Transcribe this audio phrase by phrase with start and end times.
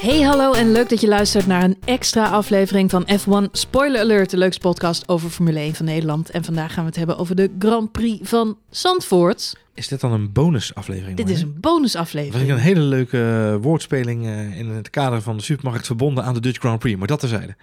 [0.00, 4.30] Hey hallo en leuk dat je luistert naar een extra aflevering van F1 Spoiler Alert,
[4.30, 6.30] de leukste podcast over Formule 1 van Nederland.
[6.30, 9.56] En vandaag gaan we het hebben over de Grand Prix van Zandvoort.
[9.74, 11.16] Is dit dan een bonusaflevering?
[11.16, 12.50] Dit is een Dat was bonusaflevering.
[12.50, 16.58] een hele leuke woordspeling eh, in het kader van de supermarkt verbonden aan de Dutch
[16.58, 16.98] Grand Prix.
[16.98, 17.56] Maar dat terzijde.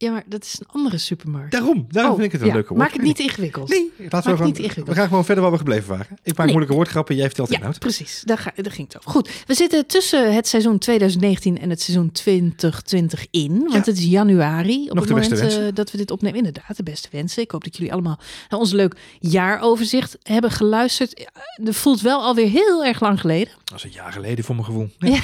[0.00, 1.52] Ja, maar dat is een andere supermarkt.
[1.52, 3.68] Daarom, daarom Oh, vind ik het een ja, leuke Maak het niet ingewikkeld.
[3.68, 4.96] Nee, laten we, gewoon, niet we ingewikkeld.
[4.96, 6.06] gaan gewoon verder waar we gebleven waren.
[6.10, 6.46] Ik maak Nee.
[6.46, 7.78] moeilijke woordgrappen, jij vertelt Ja, inhoud.
[7.78, 8.22] precies.
[8.24, 9.10] Daar, ga, daar ging het over.
[9.10, 13.58] Goed, we zitten tussen het seizoen 2019 en het seizoen 2020 in.
[13.58, 13.78] Want Ja.
[13.78, 14.88] het is januari.
[14.88, 15.74] Op Nog het de beste moment eh, wensen.
[15.74, 16.36] dat we dit opnemen.
[16.38, 17.42] Inderdaad, de beste wensen.
[17.42, 18.18] Ik hoop dat jullie allemaal
[18.48, 21.18] naar ons leuk jaaroverzicht hebben geluisterd.
[21.20, 23.52] Ja, Dat voelt wel alweer heel erg lang geleden.
[23.64, 24.88] Dat is een jaar geleden voor mijn gevoel.
[24.98, 25.20] Ja.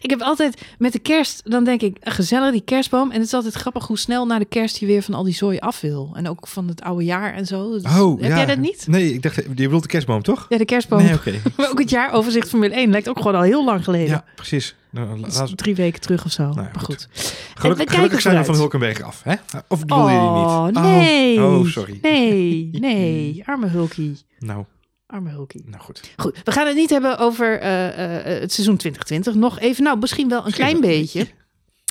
[0.00, 3.10] Ik heb altijd met de kerst, dan denk ik, gezellig die kerstboom.
[3.10, 5.34] En het is altijd grappig hoe snel na de kerst je weer van al die
[5.34, 6.10] zooi af wil.
[6.14, 7.70] En ook van het oude jaar en zo.
[7.72, 8.36] Dus Oh, heb ja.
[8.36, 8.86] jij dat niet?
[8.88, 10.46] Nee, ik dacht, je bedoelt de kerstboom, toch?
[10.48, 11.02] Ja, de kerstboom.
[11.02, 11.32] Nee, oké.
[11.56, 14.08] Maar ook het jaaroverzicht Formule 1 lijkt ook gewoon al heel lang geleden.
[14.08, 14.74] Ja, precies.
[14.90, 16.42] Nou, la- Dat is laten we- drie weken terug of zo.
[16.42, 16.84] ja, maar goed.
[16.84, 17.08] goed.
[17.54, 18.54] Gelukkig, kijken gelukkig zijn we van.
[18.54, 19.34] Hulkenberg af, hè?
[19.68, 20.74] Of bedoel je die Oh, niet?
[20.74, 21.40] nee.
[21.42, 21.98] Oh, oh, sorry.
[22.02, 23.42] Nee, nee.
[23.46, 24.18] Arme Hulkie.
[24.38, 24.64] Nou,
[25.12, 25.62] Arme Hulkie.
[25.66, 26.00] nou goed.
[26.16, 29.34] Goed, we gaan het niet hebben over eh, eh, het seizoen 2020.
[29.34, 30.90] Nog even, nou, misschien wel een Misschien klein wel.
[30.90, 31.26] beetje.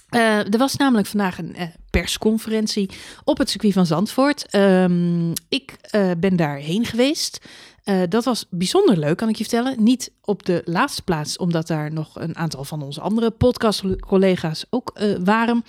[0.09, 2.89] Eh, er was namelijk vandaag een eh, persconferentie
[3.23, 4.45] op het circuit van Zandvoort.
[4.49, 7.45] Ehm, ik eh, ben daarheen geweest.
[7.83, 9.83] Eh, dat was bijzonder leuk, kan ik je vertellen.
[9.83, 14.92] Niet op de laatste plaats, omdat daar nog een aantal van onze andere podcastcollega's ook
[14.94, 15.64] eh, waren.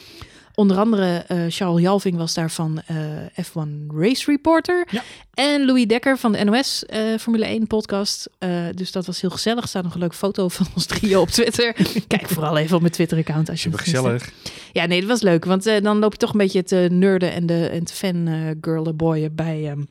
[0.54, 2.96] Onder andere eh, Charles Jalving was daar van eh,
[3.44, 4.86] F1 Race Reporter.
[4.90, 5.02] Ja.
[5.34, 8.30] En Louis Dekker van de NOS eh, Formule 1 podcast.
[8.38, 9.62] Eh, dus dat was heel gezellig.
[9.62, 11.76] Er staat nog een leuke foto van ons trio op Twitter.
[12.06, 14.32] Kijk vooral even op mijn Twitter-account als je het gezellig.
[14.72, 15.44] Ja, nee, dat was leuk.
[15.44, 18.96] Want eh, dan loop je toch een beetje te nerden en, de, en te fangirlen
[18.96, 19.82] boyen bij, ehm,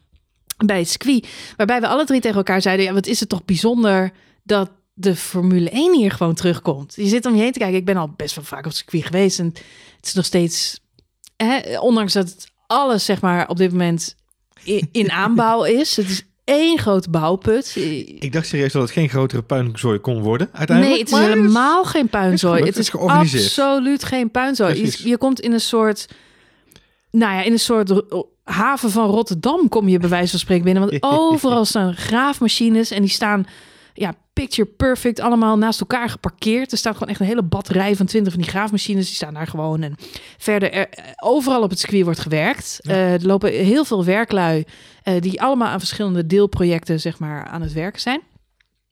[0.65, 1.27] bij het circuit.
[1.57, 2.85] Waarbij we alle drie tegen elkaar zeiden...
[2.85, 4.11] Ja, wat is het toch bijzonder
[4.43, 4.69] dat
[5.03, 6.93] de Formule 1 hier gewoon terugkomt.
[6.95, 7.77] Je zit om je heen te kijken.
[7.77, 9.39] Ik ben al best wel vaak op het circuit geweest.
[9.39, 9.45] En
[9.97, 10.79] het is nog steeds...
[11.35, 14.15] Hè, ondanks dat alles zeg maar op dit moment
[14.63, 15.95] in, in aanbouw is.
[15.95, 17.75] Het is één grote bouwput.
[18.19, 20.89] Ik dacht serieus dat het geen grotere puinzooi kon worden, uiteindelijk.
[20.89, 22.57] Nee, het is maar helemaal geen puinzooi.
[22.57, 23.43] Het het is georganiseerd.
[23.43, 24.81] absoluut geen puinzooi.
[24.81, 26.07] Je, je komt in een soort,
[27.11, 28.03] nou ja, in een soort
[28.43, 30.89] haven van Rotterdam kom je bij wijze van spreken binnen.
[30.89, 33.45] Want overal staan graafmachines en die staan,
[33.93, 36.71] ja, picture perfect, allemaal naast elkaar geparkeerd.
[36.71, 39.05] Er staat gewoon echt een hele batterij van twintig van die graafmachines.
[39.05, 39.81] Die staan daar gewoon.
[39.81, 39.95] En
[40.37, 40.89] verder, er,
[41.23, 42.77] overal op het circuit wordt gewerkt.
[42.81, 42.91] Ja.
[42.93, 44.63] Eh, er lopen heel veel werklui
[45.03, 48.21] eh, die allemaal aan verschillende deelprojecten, zeg maar, aan het werken zijn.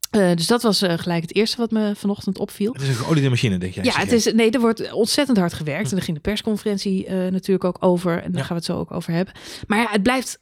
[0.10, 2.74] Eh, dus dat was eh, gelijk het eerste wat me vanochtend opviel.
[2.74, 3.84] Het is een geoliede machine, denk jij?
[3.84, 5.90] Ja, het is, nee, er wordt ontzettend hard gewerkt.
[5.90, 8.12] En daar ging de persconferentie eh, natuurlijk ook over.
[8.24, 8.48] En daar Ja.
[8.48, 9.34] gaan we het zo ook over hebben.
[9.68, 10.40] Maar ja, het blijft,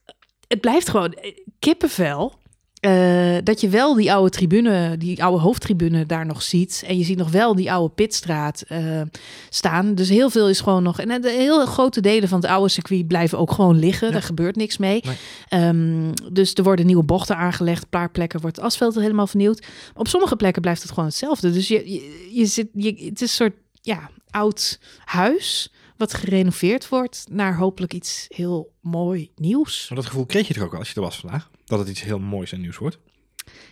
[0.47, 2.33] het blijft gewoon eh, kippenvel.
[2.79, 6.83] Eh, dat je wel die oude tribune, die oude hoofdtribune daar nog ziet.
[6.87, 9.01] En je ziet nog wel die oude pitstraat eh,
[9.49, 9.95] staan.
[9.95, 10.99] Dus heel veel is gewoon nog.
[10.99, 14.07] En eh, de heel grote delen van het oude circuit blijven ook gewoon liggen.
[14.07, 14.13] Ja.
[14.13, 15.03] Daar gebeurt niks mee.
[15.05, 15.15] Nee.
[15.47, 17.83] Ehm, dus er worden nieuwe bochten aangelegd.
[17.83, 19.65] Een paar plekken wordt het asfalt helemaal vernieuwd.
[19.95, 21.51] Op sommige plekken blijft het gewoon hetzelfde.
[21.51, 26.89] Dus je, je, je zit, je, het is een soort ja, oud huis wat gerenoveerd
[26.89, 29.85] wordt naar hopelijk iets heel mooi nieuws.
[29.89, 31.49] Maar dat gevoel kreeg je toch ook al als je er was vandaag?
[31.67, 32.99] Dat het iets heel moois en nieuws wordt?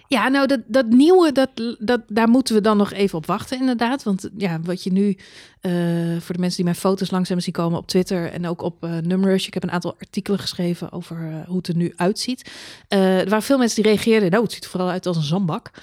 [0.07, 3.59] Ja, nou, dat, dat nieuwe, dat, dat, daar moeten we dan nog even op wachten,
[3.59, 4.03] inderdaad.
[4.03, 5.17] Want ja, wat je nu,
[5.61, 5.71] eh,
[6.19, 8.97] voor de mensen die mijn foto's hebben zien komen op Twitter en ook op eh
[8.97, 12.51] Numrush, ik heb een aantal artikelen geschreven over eh, hoe het er nu uitziet.
[12.87, 15.23] Eh, er waren veel mensen die reageerden, nou, het ziet er vooral uit als een
[15.23, 15.69] zandbak.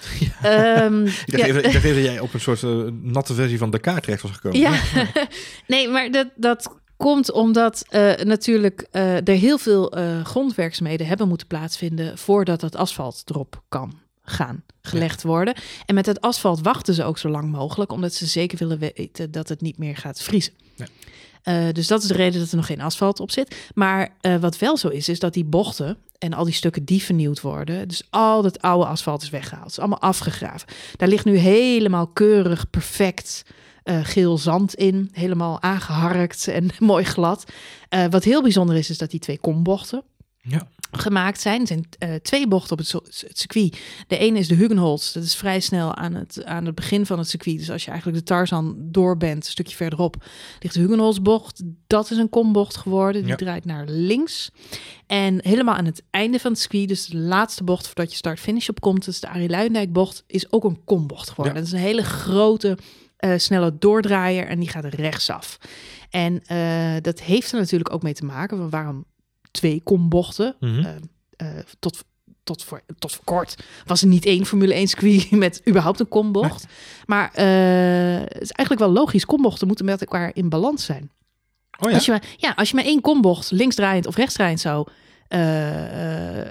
[0.41, 1.45] Ehm, Ik dacht, ja.
[1.45, 2.61] even, ik dacht even dat jij op een soort
[3.03, 4.59] natte versie van Dakar terecht was gekomen.
[4.59, 4.81] Ja,
[5.67, 9.93] nee, maar dat, dat komt omdat eh, natuurlijk eh, er heel veel
[10.23, 15.55] grondwerkzaamheden hebben moeten plaatsvinden voordat het asfalt erop kan gaan gelegd worden.
[15.85, 19.31] En met het asfalt wachten ze ook zo lang mogelijk, omdat ze zeker willen weten
[19.31, 20.53] dat het niet meer gaat vriezen.
[20.75, 21.71] Ja.
[21.71, 23.55] Dus dat is de reden dat er nog geen asfalt op zit.
[23.73, 24.09] Maar
[24.39, 27.87] wat wel zo is, is dat die bochten en al die stukken die vernieuwd worden.
[27.87, 29.63] Dus al dat oude asfalt is weggehaald.
[29.63, 30.67] Het is allemaal afgegraven.
[30.95, 33.43] Daar ligt nu helemaal keurig, perfect
[33.83, 35.09] eh, geel zand in.
[35.11, 37.43] Helemaal aangeharkt en mooi glad.
[37.89, 40.03] Eh, wat heel bijzonder is, is dat die twee kombochten
[40.41, 40.67] Ja.
[40.91, 41.61] gemaakt zijn.
[41.61, 42.95] Er zijn eh, twee bochten op het,
[43.37, 43.79] circuit.
[44.07, 45.11] De ene is de Hugenholz.
[45.13, 47.57] Dat is vrij snel aan het, aan het begin van het circuit.
[47.57, 50.15] Dus als je eigenlijk de Tarzan door bent, een stukje verderop,
[50.59, 51.61] ligt de Hugenholz-bocht.
[51.87, 53.21] Dat is een kombocht geworden.
[53.21, 53.35] Die Ja.
[53.35, 54.49] draait naar links.
[55.07, 58.69] En helemaal aan het einde van het circuit, dus de laatste bocht voordat je start-finish
[58.69, 61.53] opkomt, dus de Arie Luijendijk-bocht, is ook een kombocht geworden.
[61.53, 61.59] Ja.
[61.59, 62.77] Dat is een hele grote,
[63.23, 65.57] eh, snelle doordraaier en die gaat rechtsaf.
[66.09, 68.57] En eh, dat heeft er natuurlijk ook mee te maken.
[68.57, 69.05] van waarom
[69.51, 70.55] twee kombochten?
[70.59, 70.85] Mhm.
[71.35, 71.47] Eh,
[71.79, 72.03] tot
[72.43, 73.55] tot voor, tot voor kort
[73.85, 76.65] was er niet één Formule 1 circuit met überhaupt een kombocht.
[77.05, 79.25] Maar het is eigenlijk wel logisch.
[79.25, 81.11] Kombochten moeten met elkaar in balans zijn.
[81.79, 81.95] Oh ja?
[81.95, 84.87] Als je, maar- ja, als je maar één kombocht linksdraaiend of rechtsdraaiend zou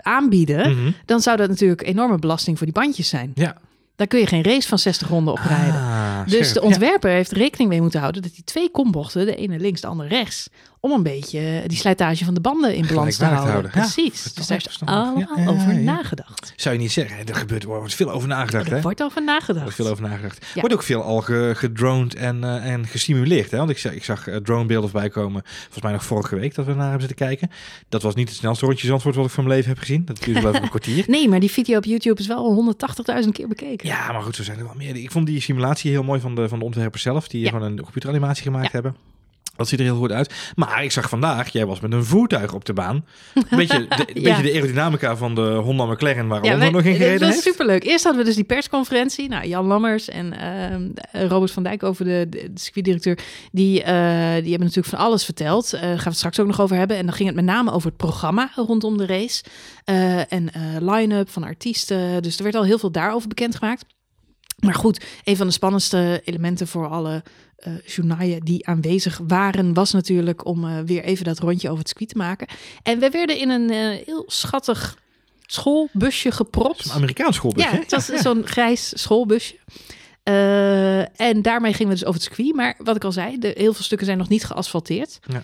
[0.00, 0.90] aanbieden, Mhm.
[1.04, 3.30] dan zou dat natuurlijk enorme belasting voor die bandjes zijn.
[3.34, 3.56] Ja.
[4.02, 5.74] Daar kun je geen race van 60 ronden op rijden.
[5.74, 6.54] Ah, Dus scherp.
[6.54, 9.86] de ontwerper heeft rekening mee moeten houden dat die twee kombochten, de ene links, de
[9.86, 10.48] andere rechts,
[10.84, 13.70] om een beetje die slijtage van de banden in balans te houden.
[13.70, 14.22] Precies.
[14.34, 16.52] dus daar is allemaal Ja, over nagedacht.
[16.56, 17.26] Zou je niet zeggen.
[17.26, 18.76] Er gebeurt, er wordt veel over nagedacht, hè?
[18.76, 19.62] Er wordt over Er nagedacht.
[19.62, 20.38] wordt veel over nagedacht.
[20.54, 23.50] Er wordt ook veel al ge- gedroned en, eh, en gesimuleerd.
[23.50, 23.58] Hè?
[23.58, 25.42] Want ik, zag- ik zag eh, dronebeelden voorbij komen.
[25.44, 27.50] Volgens mij nog vorige week dat we naar hebben zitten kijken.
[27.88, 30.04] Dat was niet het snelste rondje Zandvoort wat ik van mijn leven heb gezien.
[30.04, 31.04] Dat duurde ik een kwartier.
[31.06, 32.74] Nee, maar die video op YouTube is wel
[33.22, 33.88] 180.000 keer bekeken.
[33.88, 34.96] Ja, maar goed, zo zijn er wel meer.
[34.96, 37.28] Ik vond die simulatie heel mooi van de, van de ontwerpers zelf.
[37.28, 38.96] Die gewoon een computeranimatie gemaakt hebben.
[39.56, 40.34] Dat ziet er heel goed uit.
[40.54, 43.04] Maar ik zag vandaag, jij was met een voertuig op de baan.
[43.50, 44.22] Beetje de, Ja.
[44.22, 47.42] beetje de aerodynamica van de Honda McLaren waar Ja, nog in gereden was heeft.
[47.42, 47.84] superleuk.
[47.84, 49.28] Eerst hadden we dus die persconferentie.
[49.28, 50.88] Nou, Jan Lammers en ehm,
[51.28, 53.18] Robert van Dijk over de, de, de circuitdirecteur.
[53.52, 53.92] Die, eh,
[54.42, 55.72] die hebben natuurlijk van alles verteld.
[55.72, 56.96] Eh daar gaan we het straks ook nog over hebben.
[56.96, 59.42] En dan ging het met name over het programma rondom de race.
[60.28, 60.50] En
[60.80, 62.22] line-up van artiesten.
[62.22, 63.84] Dus er werd al heel veel daarover bekendgemaakt.
[64.58, 67.22] Maar goed, een van de spannendste elementen voor alle
[67.86, 72.08] journaaien die aanwezig waren, was natuurlijk om eh, weer even dat rondje over het circuit
[72.08, 72.46] te maken.
[72.82, 74.98] En we werden in een eh, heel schattig
[75.46, 76.84] schoolbusje gepropt.
[76.84, 77.70] Een Amerikaans schoolbusje.
[77.70, 79.56] Ja, het was zo'n grijs schoolbusje.
[81.16, 82.54] En daarmee gingen we dus over het circuit.
[82.54, 85.18] Maar wat ik al zei, de, heel veel stukken zijn nog niet geasfalteerd.
[85.26, 85.42] Ja.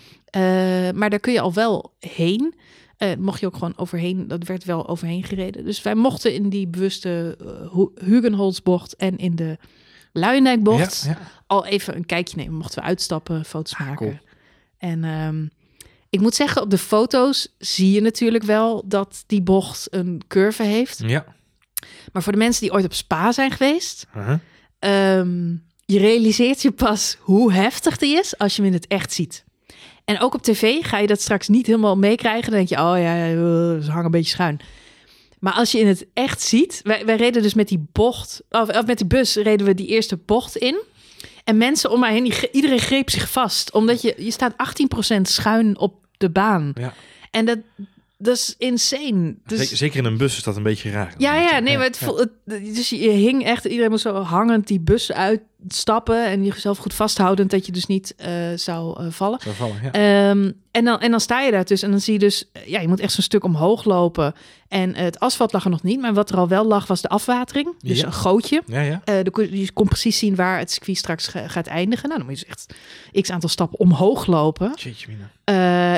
[0.93, 2.55] Maar daar kun je al wel heen.
[2.99, 5.65] Eh, mocht je ook gewoon overheen, dat werd wel overheen gereden.
[5.65, 7.39] Dus wij mochten in die bewuste
[7.75, 9.59] uh, Hugenholzbocht en in de
[10.13, 11.19] Luijendijkbocht Ja, ja.
[11.49, 12.55] Al even een kijkje nemen.
[12.55, 13.97] Mochten we uitstappen, foto's Ah, maken.
[13.97, 14.19] cool.
[14.79, 15.47] En ehm,
[16.11, 20.63] ik moet zeggen, op de foto's zie je natuurlijk wel dat die bocht een curve
[20.63, 20.99] heeft.
[21.07, 21.25] Ja.
[22.13, 24.39] Maar voor de mensen die ooit op Spa zijn geweest, Uh-huh.
[24.79, 25.51] ehm,
[25.85, 29.45] je realiseert je pas hoe heftig die is als je hem in het echt ziet.
[30.05, 32.43] En ook op tv ga je dat straks niet helemaal meekrijgen.
[32.51, 33.29] Dan denk je, oh ja,
[33.83, 34.61] ze hangen een beetje schuin.
[35.39, 38.69] Maar als je in het echt ziet, wij, wij reden dus met die bocht, of,
[38.69, 40.83] of met die bus reden we die eerste bocht in.
[41.49, 43.73] En mensen om mij heen, die, iedereen greep zich vast.
[43.73, 44.55] Omdat je, je staat
[45.17, 46.73] 18% schuin op de baan.
[46.75, 46.95] Ja.
[47.31, 47.59] En dat,
[48.19, 49.35] dat is insane.
[49.47, 51.15] Dus, Zeker, in een bus is dat een beetje raar.
[51.19, 54.67] ja, ja, nee, maar het, voel- het, dus je hing echt, iedereen moest zo hangend
[54.67, 55.13] die bus
[55.63, 59.39] uitstappen en jezelf goed vasthoudend dat je dus niet eh, zou eh, vallen.
[59.43, 59.93] Zou vallen, ja.
[59.93, 62.67] Ehm, en, dan, en dan sta je daar dus en dan zie je dus, eh,
[62.67, 64.35] ja, je moet echt zo'n stuk omhoog lopen.
[64.69, 67.09] En het asfalt lag er nog niet, maar wat er al wel lag was de
[67.09, 67.75] afwatering.
[67.81, 68.07] Dus Ja.
[68.07, 68.63] een gootje.
[68.67, 69.01] ja, ja.
[69.05, 72.09] De, je kon precies zien waar het circuit straks ga- gaat eindigen.
[72.09, 72.75] Nou, dan moet je dus echt
[73.23, 74.73] x aantal stappen omhoog lopen.
[74.77, 75.07] Jeetje,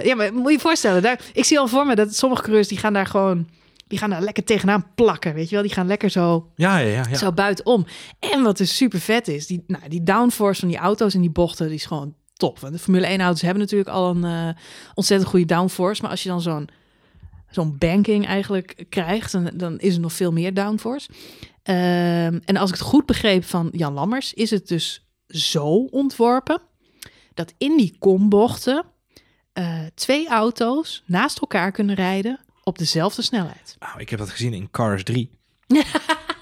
[0.06, 2.68] ja, maar moet je je voorstellen, daar, ik zie al voor me dat sommige coureurs
[2.68, 3.48] die gaan daar gewoon,
[3.90, 5.64] die gaan daar lekker tegenaan plakken, weet je wel?
[5.64, 7.04] Die gaan lekker zo, Ja, ja, ja.
[7.10, 7.16] ja.
[7.16, 7.86] zo buitenom.
[8.18, 11.30] En wat dus super vet is, die, nou, die downforce van die auto's en die
[11.30, 12.58] bochten, die is gewoon top.
[12.58, 14.62] Want de Formule 1 auto's hebben natuurlijk al een eh,
[14.94, 16.68] ontzettend goede downforce, maar als je dan zo'n
[17.50, 21.08] zo'n banking eigenlijk krijgt, dan, dan is er nog veel meer downforce.
[21.62, 26.60] Ehm, en als ik het goed begreep van Jan Lammers, is het dus zo ontworpen
[27.34, 28.84] dat in die kombochten
[29.52, 33.76] eh, twee auto's naast elkaar kunnen rijden op dezelfde snelheid.
[33.78, 35.30] Nou, ik heb dat gezien in Cars 3.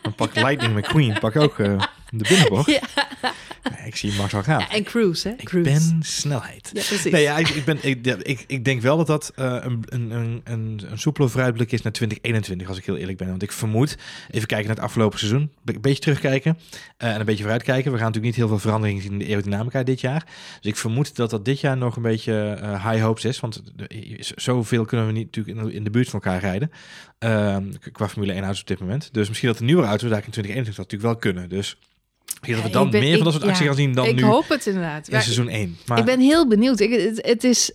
[0.02, 2.70] Dan pak Lightning McQueen pak ook eh, de binnenbocht.
[3.22, 3.32] Ja.
[3.76, 4.58] Nee, ik zie Max al gaan.
[4.58, 5.34] Ja, en cruise, hè?
[5.34, 5.70] ik Cruise.
[5.70, 6.70] ben snelheid.
[6.72, 7.12] Ja, precies.
[7.12, 10.10] Nee, ja, ik, ik, ben, ik, ik, ik denk wel dat dat eh, een, een,
[10.10, 13.28] een, een, een soepele vooruitblik is naar 2021, als ik heel eerlijk ben.
[13.28, 13.96] Want ik vermoed,
[14.30, 16.58] even kijken naar het afgelopen seizoen, een beetje terugkijken
[16.96, 17.92] eh, en een beetje vooruitkijken.
[17.92, 20.24] We gaan natuurlijk niet heel veel veranderingen zien in de aerodynamica dit jaar.
[20.60, 23.40] Dus ik vermoed dat dat dit jaar nog een beetje eh, high hopes is.
[23.40, 23.62] Want
[24.18, 26.70] zoveel kunnen we niet natuurlijk in de, buurt van elkaar rijden.
[27.18, 29.08] Ehm, qua Formule 1 auto's op dit moment.
[29.12, 31.48] Dus misschien dat de nieuwe auto's daar in 2021 dat natuurlijk wel kunnen.
[31.48, 31.76] Dus
[32.40, 34.06] dat we dan ik ben- meer van dat ik- soort actie ja, gaan zien dan
[34.06, 35.08] ik nu hoop het inderdaad.
[35.08, 35.76] in seizoen 1.
[35.86, 36.80] Maar, Ik ben heel benieuwd.
[36.80, 37.72] Ik, het, het is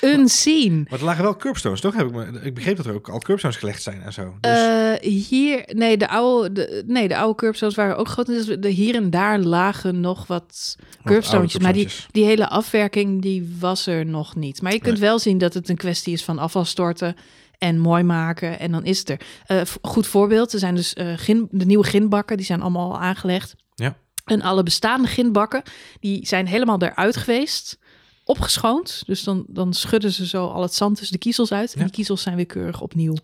[0.00, 0.84] een scene.
[0.90, 1.94] Maar er lagen wel curbstones, toch?
[1.94, 4.34] Heb ik, me, ik begreep dat er ook al curbstones gelegd zijn en zo.
[4.40, 8.26] Dus, Eh, hier, nee, de oude, de, nee, de oude curbstones waren ook groot.
[8.26, 11.58] Dus de, hier en daar lagen nog wat curbstones.
[11.58, 14.62] Maar die, die hele afwerking, die was er nog niet.
[14.62, 17.16] Maar je kunt wel zien dat het een kwestie is van afval storten
[17.58, 18.58] en mooi maken.
[18.58, 19.20] En dan is het er.
[19.46, 23.00] Eh, goed voorbeeld, er zijn dus eh, gin, de nieuwe ginbakken, die zijn allemaal al
[23.00, 23.54] aangelegd.
[23.74, 23.96] Ja.
[24.24, 25.62] En alle bestaande ginbakken,
[26.00, 27.78] die zijn helemaal eruit geweest.
[28.24, 29.02] Opgeschoond.
[29.06, 31.72] Dus dan, dan schudden ze zo al het zand tussen de kiezels uit.
[31.72, 31.84] En Ja.
[31.84, 33.14] die kiezels zijn weer keurig opnieuw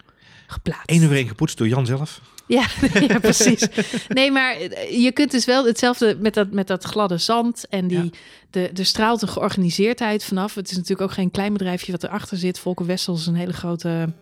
[0.46, 0.90] geplaatst.
[0.90, 2.20] Eén over één gepoetst door Jan zelf.
[2.46, 2.66] Ja,
[3.08, 3.66] ja, precies.
[4.08, 4.56] Nee, maar
[4.90, 7.66] je kunt dus wel hetzelfde met dat, met dat gladde zand.
[7.68, 8.10] En die, Ja.
[8.50, 10.54] de, er straalt een georganiseerdheid vanaf.
[10.54, 12.58] Het is natuurlijk ook geen klein bedrijfje wat erachter zit.
[12.58, 14.12] Volker Wessels is een hele grote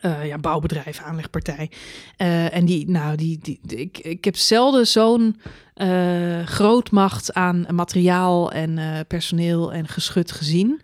[0.00, 1.70] eh, ja, bouwbedrijf, aanlegpartij.
[2.16, 5.40] Eh, en die, nou, die, die, ik, ik heb zelden zo'n
[5.74, 10.80] eh, grootmacht aan materiaal en personeel en geschut gezien.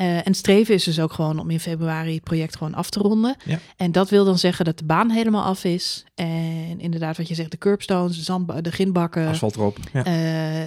[0.00, 2.98] Eh, en streven is dus ook gewoon om in februari het project gewoon af te
[3.00, 3.36] ronden.
[3.44, 3.58] Ja.
[3.76, 6.04] En dat wil dan zeggen dat de baan helemaal af is.
[6.14, 9.78] En inderdaad, wat je zegt, de curbstones, de, zandba- de grindbakken, Asfalt erop.
[9.92, 10.04] Ja.
[10.04, 10.12] eh,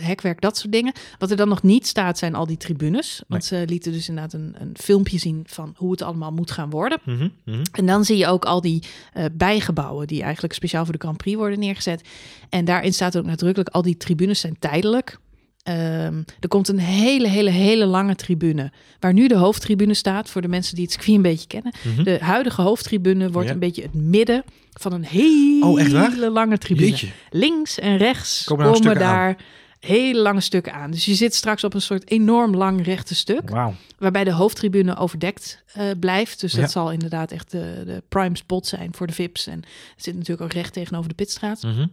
[0.06, 0.94] hekwerk, dat soort dingen.
[1.18, 3.24] Wat er dan nog niet staat, zijn al die tribunes.
[3.28, 6.70] Want ze lieten dus inderdaad een, een filmpje zien van hoe het allemaal moet gaan
[6.70, 7.00] worden.
[7.04, 7.64] Mhm, mhm.
[7.72, 11.18] En dan zie je ook al die eh, bijgebouwen die eigenlijk speciaal voor de Grand
[11.18, 12.10] Prix worden neergezet.
[12.50, 15.20] En daarin staat ook nadrukkelijk, al die tribunes zijn tijdelijk.
[15.64, 18.72] Ehm, er komt een hele, hele, hele lange tribune.
[19.00, 21.74] Waar nu de hoofdtribune staat, voor de mensen die het circuit een beetje kennen.
[21.84, 22.04] Mhm.
[22.04, 23.54] De huidige hoofdtribune wordt Ja.
[23.54, 24.44] een beetje het midden
[24.74, 26.88] van een hele Oh, lange tribune.
[26.88, 27.08] Jeetje.
[27.30, 29.38] Links en rechts Komen komen, daar
[29.80, 30.92] hele lange stukken aan.
[30.92, 33.50] Dus je zit straks op een soort enorm lang rechte stuk.
[33.98, 36.40] Waarbij de hoofdtribune overdekt eh, blijft.
[36.42, 39.48] Dus dat zal inderdaad echt de, de prime spot zijn voor de VIP's.
[39.48, 39.56] En
[39.96, 41.62] het zit natuurlijk ook recht tegenover de pitstraat.
[41.64, 41.86] Mhm.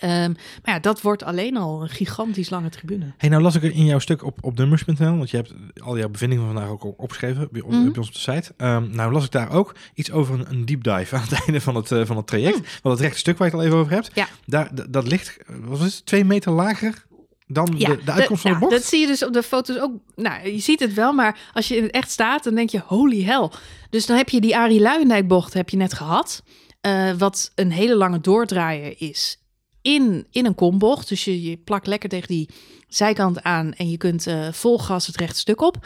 [0.00, 0.30] Ehm,
[0.64, 3.12] maar ja, dat wordt alleen al een gigantisch lange tribune.
[3.16, 6.08] Hey, nou las ik in jouw stuk op, op nummers.nl, want je hebt al jouw
[6.08, 8.52] bevindingen van vandaag ook op- opgeschreven bij, op- bij ons op de site.
[8.56, 11.60] Ehm, nou las ik daar ook iets over een, een deep dive aan het einde
[11.60, 12.80] van het, eh, van het traject.
[12.82, 14.28] Want het rechte stuk waar je het al even over hebt, Ja.
[14.46, 17.04] daar, d- dat ligt, eh, wat is het, twee meter lager
[17.46, 18.72] dan Ja, de, de uitkomst van de bocht?
[18.72, 19.92] Dat zie je dus op de foto's ook.
[20.14, 22.82] Nou, je ziet het wel, maar als je in het echt staat, dan denk je,
[22.86, 23.50] holy hell.
[23.90, 26.42] Dus dan heb je die Arie Luijendijk bocht heb je net gehad.
[26.80, 29.40] eh, wat een hele lange doordraaier is
[29.86, 31.08] in, in een kombocht.
[31.08, 32.48] Dus je, je plakt lekker tegen die
[32.88, 35.76] zijkant aan en je kunt eh, vol gas het rechte stuk op.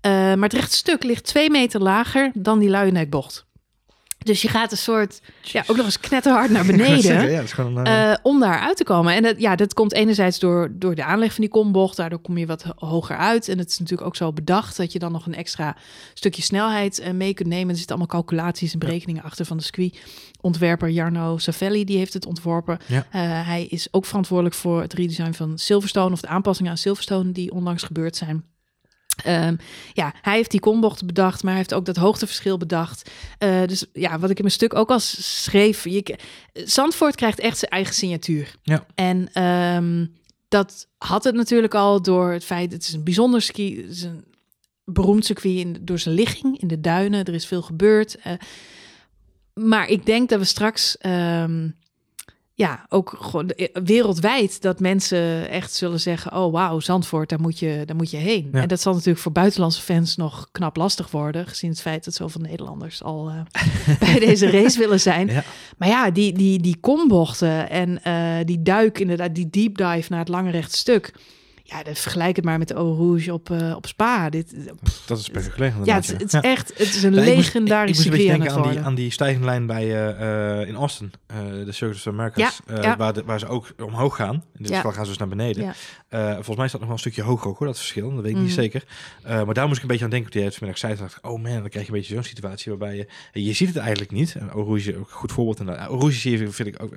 [0.00, 3.46] Eh, maar het rechte stuk ligt twee meter lager dan die Luijendijk bocht.
[4.22, 7.02] Dus je gaat een soort, ja, ook nog eens knetterhard naar beneden.
[7.02, 9.14] zeggen, ja, dat is gewoon, eh, Eh, om daar uit te komen.
[9.14, 11.96] En dat, ja, dat komt enerzijds door, door de aanleg van die kombocht.
[11.96, 13.48] Daardoor kom je wat ho- hoger uit.
[13.48, 15.76] En het is natuurlijk ook zo bedacht dat je dan nog een extra
[16.14, 17.68] stukje snelheid eh, mee kunt nemen.
[17.70, 21.84] Er zitten allemaal calculaties en berekeningen achter van de circuit-ontwerper Jarno Savelli.
[21.84, 22.78] Die heeft het ontworpen.
[22.86, 23.06] Ja.
[23.44, 26.12] Hij is ook verantwoordelijk voor het redesign van Silverstone...
[26.12, 28.44] of de aanpassingen aan Silverstone die onlangs gebeurd zijn.
[29.24, 29.56] Ehm,
[29.92, 33.10] ja, hij heeft die kombocht bedacht, maar hij heeft ook dat hoogteverschil bedacht.
[33.38, 36.18] Eh, dus ja, wat ik in mijn stuk ook al schreef, je,
[36.52, 38.54] Zandvoort krijgt echt zijn eigen signatuur.
[38.62, 38.86] Ja.
[38.94, 40.06] En ehm,
[40.48, 44.02] dat had het natuurlijk al door het feit, het is een bijzonder ski, het is
[44.02, 44.24] een
[44.84, 47.24] beroemd circuit in, door zijn ligging in de duinen.
[47.24, 48.16] Er is veel gebeurd.
[48.16, 48.32] eh,
[49.54, 51.68] maar ik denk dat we straks, ehm,
[52.54, 57.58] ja, ook gewoon de- wereldwijd, dat mensen echt zullen zeggen: Oh, wauw, Zandvoort, daar moet
[57.58, 58.48] je, daar moet je heen.
[58.52, 58.60] Ja.
[58.60, 62.14] En dat zal natuurlijk voor buitenlandse fans nog knap lastig worden, gezien het feit dat
[62.14, 65.26] zoveel Nederlanders al eh, bij deze race willen zijn.
[65.26, 65.44] Ja.
[65.78, 70.18] Maar ja, die, die, die kombochten en eh, die duik, inderdaad, die deep dive naar
[70.18, 71.12] het lange rechte stuk.
[71.72, 74.30] Ja, dat vergelijk het maar met de Eau Rouge op, eh, op Spa.
[74.30, 74.54] Dit,
[75.06, 75.70] dat is spectaculair.
[75.72, 76.42] ja, inderdaad, het, ja.
[76.42, 78.94] is echt, het is een Ja, ik moest- ik, aan het denken aan die, aan
[78.94, 82.82] die stijgende lijn bij, eh, eh, in Austin, eh, de Circus of Americas, Ja, eh,
[82.82, 82.96] ja.
[82.96, 84.34] Waar, de, waar ze ook omhoog gaan.
[84.34, 84.76] In dit Ja.
[84.76, 85.62] geval gaan ze dus naar beneden.
[85.64, 85.74] Ja.
[86.08, 88.10] Eh, volgens mij staat nog wel een stukje hoger ook, hoor, dat verschil.
[88.14, 88.54] Dat weet ik niet Mhm.
[88.54, 88.84] zeker.
[89.22, 91.00] Eh, maar daar moest ik een beetje aan denken toen jij het vanmiddag zei.
[91.00, 92.96] Dacht ik, oh man, dan krijg je een beetje zo'n situatie waarbij
[93.32, 93.40] je...
[93.42, 94.34] Je ziet het eigenlijk niet.
[94.34, 95.60] En Eau Rouge, ook een goed voorbeeld.
[95.60, 96.90] En Eau Rouge zie je, vind ik ook...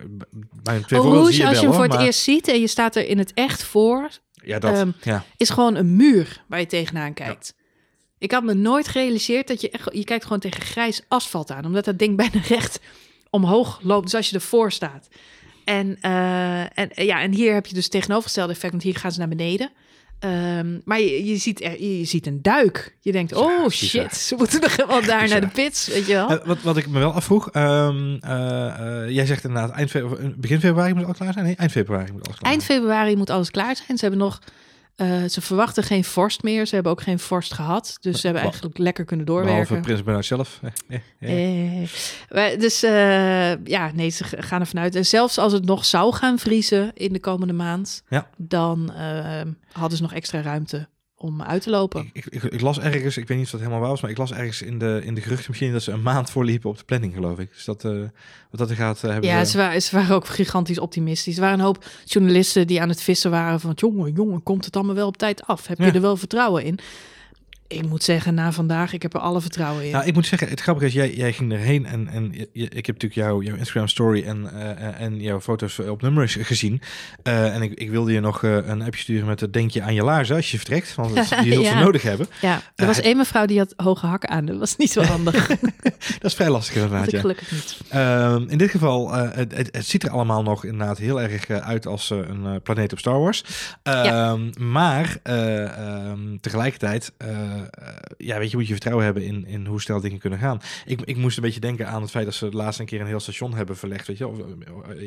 [0.64, 2.96] Bij een twee Eau Rouge, als je hem voor het eerst ziet en je staat
[2.96, 4.10] er in het echt voor,
[4.46, 4.74] Ja, dat.
[4.74, 5.26] ehm, ja.
[5.38, 7.54] is gewoon een muur waar je tegenaan kijkt.
[8.18, 11.66] Ik had me nooit gerealiseerd dat je echt, je kijkt gewoon tegen grijs asfalt aan,
[11.66, 12.80] omdat dat ding bijna recht
[13.30, 14.04] omhoog loopt.
[14.04, 15.08] Dus als je ervoor staat.
[15.66, 19.20] En, eh, en ja, en hier heb je dus tegenovergestelde effect, want hier gaan ze
[19.20, 19.72] naar beneden.
[20.20, 22.98] Ehm, maar je, je, ziet er, je, je ziet een duik.
[23.02, 23.72] Je denkt, Ja, oh bizar.
[23.72, 26.30] shit, ze moeten nog wel daar naar de pits, weet je wel?
[26.30, 30.34] Eh, wat, wat ik me wel afvroeg, ehm, eh, eh, jij zegt inderdaad eind februari,
[30.38, 31.46] begin februari moet alles klaar zijn?
[31.46, 32.80] Nee, eind februari moet alles klaar Eind zijn.
[32.80, 33.98] februari moet alles klaar zijn.
[33.98, 34.40] Ze hebben nog,
[34.96, 36.66] eh, ze verwachten geen vorst meer.
[36.68, 37.98] Ze hebben ook geen vorst gehad.
[38.00, 39.82] Dus ze hebben eigenlijk lekker kunnen Behalve doorwerken.
[39.82, 40.60] Prins Bernhard zelf.
[41.20, 41.90] Eh, eh.
[42.30, 44.96] Eh, dus eh, ja, nee, ze gaan ervan uit.
[44.96, 48.30] En zelfs als het nog zou gaan vriezen in de komende maand, Ja.
[48.38, 50.88] dan eh, hadden ze nog extra ruimte
[51.26, 52.10] om uit te lopen.
[52.14, 54.18] Ik, ik, ik las ergens, ik weet niet of dat helemaal waar was, maar ik
[54.18, 57.14] las ergens in de, in de geruchtenmachine dat ze een maand voorliepen op de planning,
[57.14, 57.54] geloof ik.
[57.54, 57.92] Dus dat, eh,
[58.50, 59.58] wat dat er gaat, eh, hebben Ja, ze...
[59.58, 61.36] waren, ze waren ook gigantisch optimistisch.
[61.36, 63.72] Er waren een hoop journalisten die aan het vissen waren van...
[63.76, 65.68] jongen, jongen, komt het allemaal wel op tijd af?
[65.68, 66.80] Heb je er wel vertrouwen in?
[67.68, 69.92] Ik moet zeggen, na vandaag, ik heb er alle vertrouwen in.
[69.92, 72.86] Nou, ik moet zeggen, het grappige is, jij, jij ging erheen en, en je- ik
[72.86, 76.82] heb natuurlijk jou, jouw Instagram story en, eh, en jouw foto's op nummers gezien.
[77.24, 79.82] Eh, en ik, ik wilde je nog eh, een appje sturen met het denk je
[79.82, 82.28] aan je laarzen als je vertrekt, want dat, die zult ze nodig hebben.
[82.42, 84.46] Ja, er Eh, was één mevrouw die had hoge hakken aan.
[84.46, 85.48] Dat was niet zo handig.
[86.20, 87.20] Dat is vrij lastig inderdaad, ja.
[87.20, 87.78] gelukkig niet.
[87.90, 91.48] Ehm, in dit geval, eh, het, het, het ziet er allemaal nog inderdaad heel erg
[91.48, 93.44] eh, uit als eh, een eh, planeet op Star Wars.
[93.84, 97.28] Ehm, Maar eh, ehm, tegelijkertijd, eh,
[98.18, 100.62] ja, weet je, moet je vertrouwen hebben in, in hoe snel dingen kunnen gaan.
[100.86, 103.02] Ik, ik moest een beetje denken aan het feit dat ze de laatste een keer
[103.02, 104.28] een heel station hebben verlegd, weet je.
[104.28, 104.38] Of,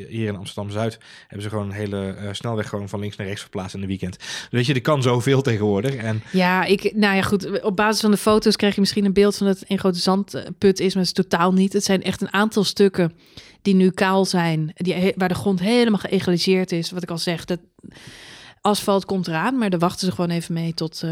[0.09, 3.75] hier in Amsterdam-Zuid hebben ze gewoon een hele snelweg gewoon van links naar rechts verplaatst
[3.75, 4.17] in de weekend.
[4.51, 5.95] Weet je, er kan zoveel tegenwoordig.
[5.95, 6.23] En...
[6.33, 7.63] Ja, ik, nou ja, goed.
[7.63, 9.99] Op basis van de foto's krijg je misschien een beeld van dat het een grote
[9.99, 11.73] zandput is, maar het is totaal niet.
[11.73, 13.13] Het zijn echt een aantal stukken
[13.63, 16.91] die nu kaal zijn, die, waar de grond helemaal geëgaliseerd is.
[16.91, 17.61] Wat ik al zeg, dat
[18.61, 21.03] asfalt komt eraan, maar daar wachten ze gewoon even mee tot...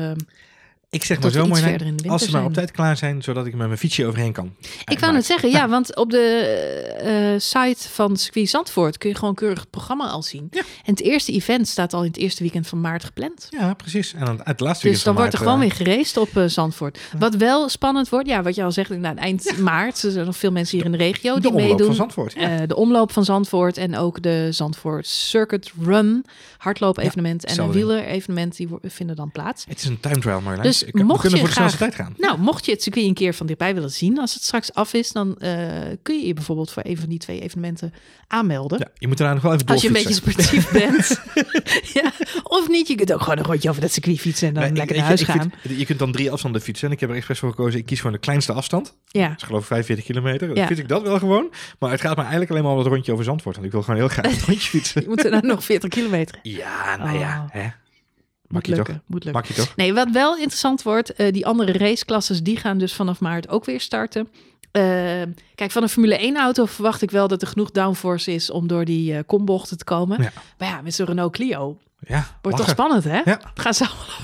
[0.97, 3.67] ik zeg maar zo mooi, als ze maar op tijd klaar zijn, zodat ik met
[3.67, 4.55] mijn fietsje overheen kan.
[4.85, 9.17] Ik wou het zeggen, ja, want op de uh, site van Squeeze Zandvoort kun je
[9.17, 10.49] gewoon keurig het programma al zien.
[10.51, 10.61] Ja.
[10.61, 13.47] En het eerste event staat al in het eerste weekend van maart gepland.
[13.51, 14.15] Ja, precies.
[14.15, 16.99] En dan het laatste Dus dan wordt er gewoon weer gereest op uh, Zandvoort.
[17.19, 20.37] Wat wel spannend wordt, ja, wat je al zegt, nou, eind maart, er zijn nog
[20.37, 21.87] veel mensen hier in de regio de die meedoen.
[21.87, 26.25] Van Zandvoort, uh, de omloop van Zandvoort en ook de Zandvoort Circuit Run,
[26.59, 29.65] hardloop-evenement en een wieler-evenement, die vinden dan plaats.
[29.69, 32.15] Het is een time trial, maar dus ik, mocht je voor de graag, tijd gaan.
[32.17, 34.93] Nou, mocht je het circuit een keer van dichtbij willen zien, als het straks af
[34.93, 35.59] is, dan uh,
[36.03, 37.93] kun je je bijvoorbeeld voor een van die twee evenementen
[38.27, 38.79] aanmelden.
[38.79, 41.21] Ja, je moet daarna nog wel even Als je een beetje sportief bent.
[42.03, 42.13] ja,
[42.43, 44.83] of niet, je kunt ook gewoon een rondje over dat circuit fietsen en dan lekker
[44.83, 45.53] ik, naar huis gaan.
[45.61, 46.89] Vind, je kunt dan drie afstanden fietsen.
[46.89, 48.95] En ik heb er expres voor gekozen, ik kies voor de kleinste afstand.
[49.07, 49.29] Ja.
[49.29, 50.47] Dat is geloof ik 45 kilometer.
[50.47, 50.67] Dan ja.
[50.67, 51.53] fiets ik dat wel gewoon.
[51.79, 53.55] Maar het gaat me eigenlijk alleen maar om het rondje over Zandvoort.
[53.55, 55.03] Want ik wil gewoon heel graag een rondje fietsen.
[55.03, 56.39] je moet er dan nog 40 kilometer.
[56.43, 57.51] Ja, nou ja.
[57.55, 57.65] Oh.
[58.49, 59.03] Moet lukken, toch?
[59.07, 59.43] moet lukken.
[59.43, 59.77] Mag je toch?
[59.77, 63.65] Nee, wat wel interessant wordt, uh, die andere raceklasses die gaan dus vanaf maart ook
[63.65, 64.29] weer starten.
[64.73, 64.83] Uh,
[65.55, 68.67] kijk, van een Formule 1 auto verwacht ik wel dat er genoeg downforce is om
[68.67, 70.23] door die uh, kombochten te komen.
[70.23, 70.33] Ja.
[70.59, 73.21] Maar ja, met zo'n Renault Clio ja, Wordt toch spannend, hè?
[73.25, 73.41] Ja.
[73.55, 74.16] Gaan ze allemaal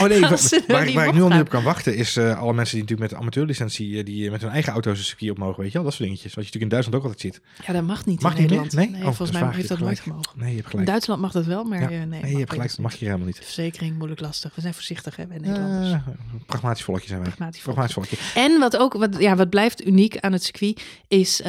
[0.00, 0.30] Oh nee, waar,
[0.66, 1.96] waar, waar ik nu al niet op kan wachten...
[1.96, 3.88] is uh, alle mensen die natuurlijk met amateurlicentie...
[3.88, 5.82] Uh, die met hun eigen auto's een circuit op mogen, weet je wel?
[5.82, 6.34] Dat soort dingetjes.
[6.34, 7.66] Wat je natuurlijk in Duitsland ook altijd ziet.
[7.66, 8.74] Ja, dat mag niet mag in niet Nederland.
[8.74, 8.90] Nee?
[8.90, 10.38] nee oh, volgens mij heeft dat nooit gemogen.
[10.38, 10.86] Nee, je hebt gelijk.
[10.86, 11.88] In Duitsland mag dat wel, maar ja.
[11.88, 12.68] nee, nee, je hebt gelijk.
[12.68, 13.36] Dat mag je helemaal niet.
[13.36, 14.54] Verzekering, moeilijk lastig.
[14.54, 16.02] We zijn voorzichtig, hè, bij Nederlanders.
[16.46, 17.30] Pragmatisch volkje zijn wij.
[17.30, 18.16] Pragmatisch volkje.
[18.16, 18.40] volkje.
[18.40, 20.82] En wat ook, wat, ja, wat blijft uniek aan het circuit...
[21.08, 21.42] is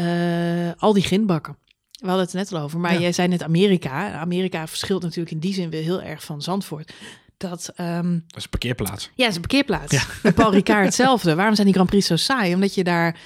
[0.77, 1.55] al die grindbakken.
[2.01, 2.99] We hadden het net al over, maar ja.
[2.99, 4.13] jij zei net Amerika.
[4.13, 6.93] Amerika verschilt natuurlijk in die zin weer heel erg van Zandvoort.
[7.41, 9.03] Dat, um, dat is een parkeerplaats.
[9.03, 9.91] Ja, dat is een parkeerplaats.
[9.91, 10.01] Ja.
[10.23, 11.35] En Paul Ricard hetzelfde.
[11.41, 12.53] Waarom zijn die Grand Prix zo saai?
[12.53, 13.17] Omdat je daar...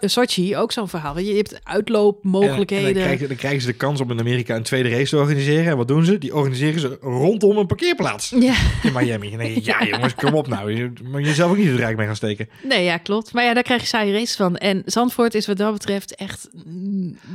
[0.00, 1.18] Sochi, ook zo'n verhaal.
[1.18, 2.86] Je hebt uitloopmogelijkheden.
[2.86, 5.08] En, en dan, krijgen, dan, krijgen, ze de kans om in Amerika een tweede race
[5.08, 5.66] te organiseren.
[5.66, 6.18] En wat doen ze?
[6.18, 8.32] Die organiseren ze rondom een parkeerplaats.
[8.38, 8.54] Ja.
[8.82, 9.32] In Miami.
[9.34, 10.72] En je, ja jongens, kom op nou.
[10.72, 12.48] Je moet jezelf ook niet het rijk mee gaan steken.
[12.62, 13.32] Nee, ja, klopt.
[13.32, 14.56] Maar ja, daar krijg je saaie races van.
[14.56, 16.48] En Zandvoort is wat dat betreft echt...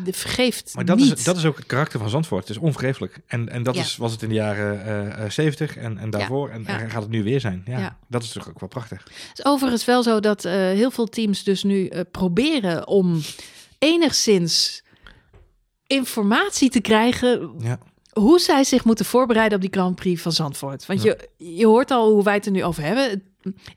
[0.03, 1.17] De vergeeft Maar dat, niet.
[1.17, 2.47] Is, dat is ook het karakter van Zandvoort.
[2.47, 3.17] Het is onvergeeflijk.
[3.27, 3.81] En, en dat ja.
[3.81, 6.28] is, was het in de jaren uh, 70 en, en daarvoor.
[6.29, 6.79] En, ja.
[6.79, 7.61] en gaat het nu weer zijn.
[7.65, 9.03] Ja, dat is toch ook wel prachtig.
[9.03, 13.21] Het is overigens wel zo dat uh, heel veel teams dus nu uh, proberen om
[13.79, 14.83] enigszins
[15.87, 17.51] informatie te krijgen.
[17.59, 17.79] Ja.
[18.09, 20.85] Hoe zij zich moeten voorbereiden op die Grand Prix van Zandvoort.
[20.85, 21.15] Want ja.
[21.37, 23.23] je, je hoort al hoe wij het er nu over hebben.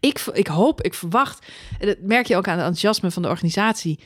[0.01, 1.47] Ik, ik hoop, ik verwacht.
[1.79, 3.99] En dat merk je ook aan het enthousiasme van de organisatie.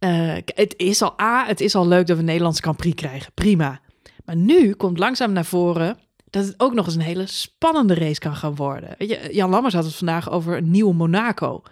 [0.00, 2.94] Uh, het is al A, het is al leuk dat we een Nederlandse Grand Prix
[2.94, 3.32] krijgen.
[3.34, 3.80] Prima.
[4.24, 5.98] Maar nu komt langzaam naar voren
[6.30, 8.94] dat het ook nog eens een hele spannende race kan gaan worden.
[8.98, 11.50] Weet je, Jan Lammers had het vandaag over een nieuwe Monaco.
[11.52, 11.64] Moet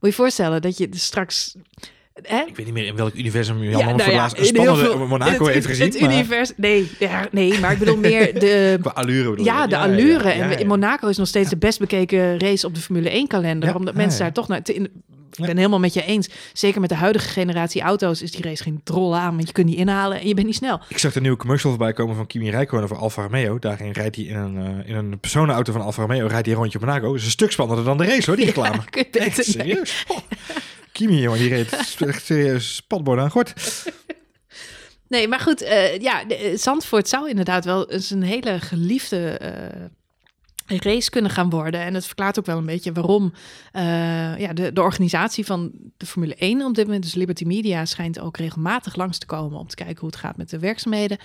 [0.00, 1.54] je je voorstellen dat je straks...
[2.22, 2.42] Hè?
[2.46, 5.44] Ik weet niet meer in welk universum Jan ja, Lammers nou ja, spannende veel, Monaco
[5.44, 5.86] het, heeft gezien.
[5.86, 6.12] Het maar...
[6.12, 8.76] univers, nee, ja, nee, maar ik bedoel meer de...
[8.80, 9.68] Qua allure bedoel Ja, je.
[9.68, 10.30] de allure.
[10.30, 13.74] en Monaco is nog steeds de best bekeken race op de Formule 1 kalender.
[13.74, 14.62] omdat mensen daar toch naar...
[14.62, 14.90] Te, in,
[15.38, 16.28] ik ben helemaal met je eens.
[16.52, 19.34] Zeker met de huidige generatie auto's is die race geen drol aan.
[19.34, 20.80] Want je kunt niet inhalen en je bent niet snel.
[20.88, 23.58] Ik zag de nieuwe commercial voorbij komen van Kimi Räikkönen voor Alfa Romeo.
[23.58, 26.26] Daarin rijdt hij in een, uh, in een personenauto van Alfa Romeo.
[26.26, 27.06] Rijdt hij een rondje op Monaco.
[27.06, 28.82] Dat is een stuk spannender dan de race hoor, die reclame.
[28.90, 30.04] Ja, Echt, serieus.
[30.08, 30.18] Oh.
[30.92, 33.54] Kimi jongen, die reed echt serieus spatborden aan gort.
[35.08, 35.62] Nee, maar goed.
[35.62, 39.40] Uh, ja, de, Zandvoort zou inderdaad wel eens een hele geliefde...
[39.42, 39.84] Uh,
[40.76, 41.80] race kunnen gaan worden.
[41.80, 43.32] En het verklaart ook wel een beetje waarom
[43.72, 47.84] uh, ja, de, de organisatie van de Formule 1 op dit moment, dus Liberty Media,
[47.84, 51.18] schijnt ook regelmatig langs te komen om te kijken hoe het gaat met de werkzaamheden.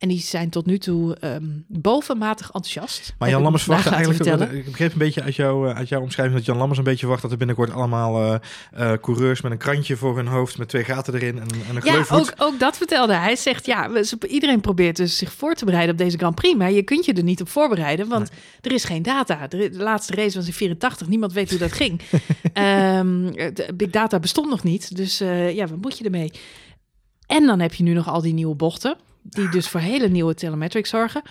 [0.00, 3.14] En die zijn tot nu toe um, bovenmatig enthousiast.
[3.18, 6.46] Maar Jan Lammers verwacht eigenlijk, ik begreep een beetje uit, jou, uit jouw omschrijving dat
[6.46, 8.34] Jan Lammers een beetje verwacht dat er binnenkort allemaal uh,
[8.78, 11.82] uh, coureurs met een krantje voor hun hoofd met twee gaten erin en, en een
[11.84, 13.36] Ja, ook, ook dat vertelde hij.
[13.36, 13.90] zegt ja,
[14.28, 17.12] iedereen probeert dus zich voor te bereiden op deze Grand Prix, maar je kunt je
[17.12, 18.40] er niet op voorbereiden, want nee.
[18.60, 19.46] er is geen data.
[19.46, 21.08] De, laatste race was in 84.
[21.08, 22.00] Niemand weet hoe dat ging.
[22.98, 23.34] um,
[23.74, 24.96] big data bestond nog niet.
[24.96, 26.30] Dus uh, ja, wat moet je ermee?
[27.26, 28.96] En dan heb je nu nog al die nieuwe bochten.
[29.22, 31.22] Die dus voor hele nieuwe telemetrics zorgen.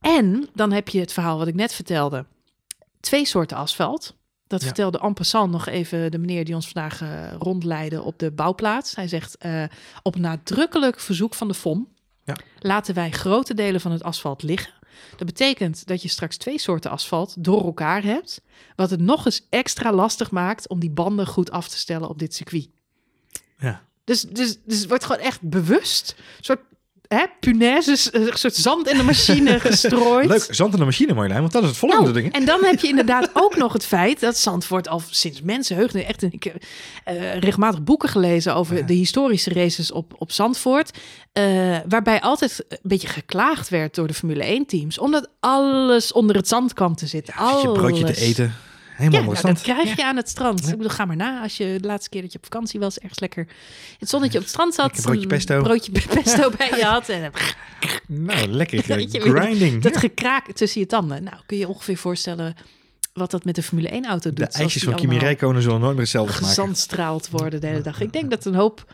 [0.00, 2.26] En dan heb je het verhaal wat ik net vertelde.
[3.00, 4.16] Twee soorten asfalt.
[4.46, 4.66] Dat ja.
[4.66, 8.94] vertelde en passant nog even de meneer die ons vandaag uh, rondleidde op de bouwplaats.
[8.94, 9.64] Hij zegt, uh,
[10.02, 11.88] op nadrukkelijk verzoek van de FOM...
[12.24, 12.36] Ja.
[12.58, 14.72] laten wij grote delen van het asfalt liggen
[15.16, 18.40] Dat betekent dat je straks twee soorten asfalt door elkaar hebt.
[18.76, 22.18] Wat het nog eens extra lastig maakt om die banden goed af te stellen op
[22.18, 22.68] dit circuit.
[23.58, 23.82] Ja.
[24.04, 26.14] Dus, dus, dus het wordt gewoon echt bewust.
[26.18, 26.60] Een soort
[27.08, 30.28] hè, punaises, een soort zand in de machine gestrooid.
[30.28, 32.32] Leuk, zand in de machine, Marjolein, want dat is het volgende Nou, ding.
[32.34, 36.22] en dan heb je inderdaad ook nog het feit dat Zandvoort al sinds mensenheugden echt
[36.22, 36.62] een, ik heb
[37.04, 38.82] eh, regelmatig boeken gelezen over Ja.
[38.82, 40.98] de historische races op, op Zandvoort,
[41.32, 46.36] eh, waarbij altijd een beetje geklaagd werd door de Formule 1 teams, omdat alles onder
[46.36, 47.34] het zand kwam te zitten.
[47.38, 48.20] Ja, zit je broodje te Alles.
[48.20, 48.54] eten,
[48.98, 50.60] helemaal Ja, nou, dat krijg je aan het strand.
[50.64, 50.70] Ja.
[50.70, 51.42] Ik bedoel, ga maar na.
[51.42, 53.46] Als je de laatste keer dat je op vakantie was, ergens lekker
[53.98, 54.84] het zonnetje op het strand zat.
[54.86, 55.62] Lekker broodje een pesto.
[55.62, 57.08] broodje pesto bij je had.
[57.08, 57.32] En
[58.06, 58.82] Nou, lekker.
[59.10, 59.82] grinding.
[59.82, 61.22] dat gekraak tussen je tanden.
[61.22, 62.54] Nou, kun je ongeveer voorstellen
[63.12, 64.52] wat dat met de Formule 1 auto doet.
[64.52, 66.46] De ijsjes van Kimi Räikkönen zullen nooit meer hetzelfde maken.
[66.48, 68.00] gezandstraald worden de hele dag.
[68.00, 68.92] Ik denk dat een hoop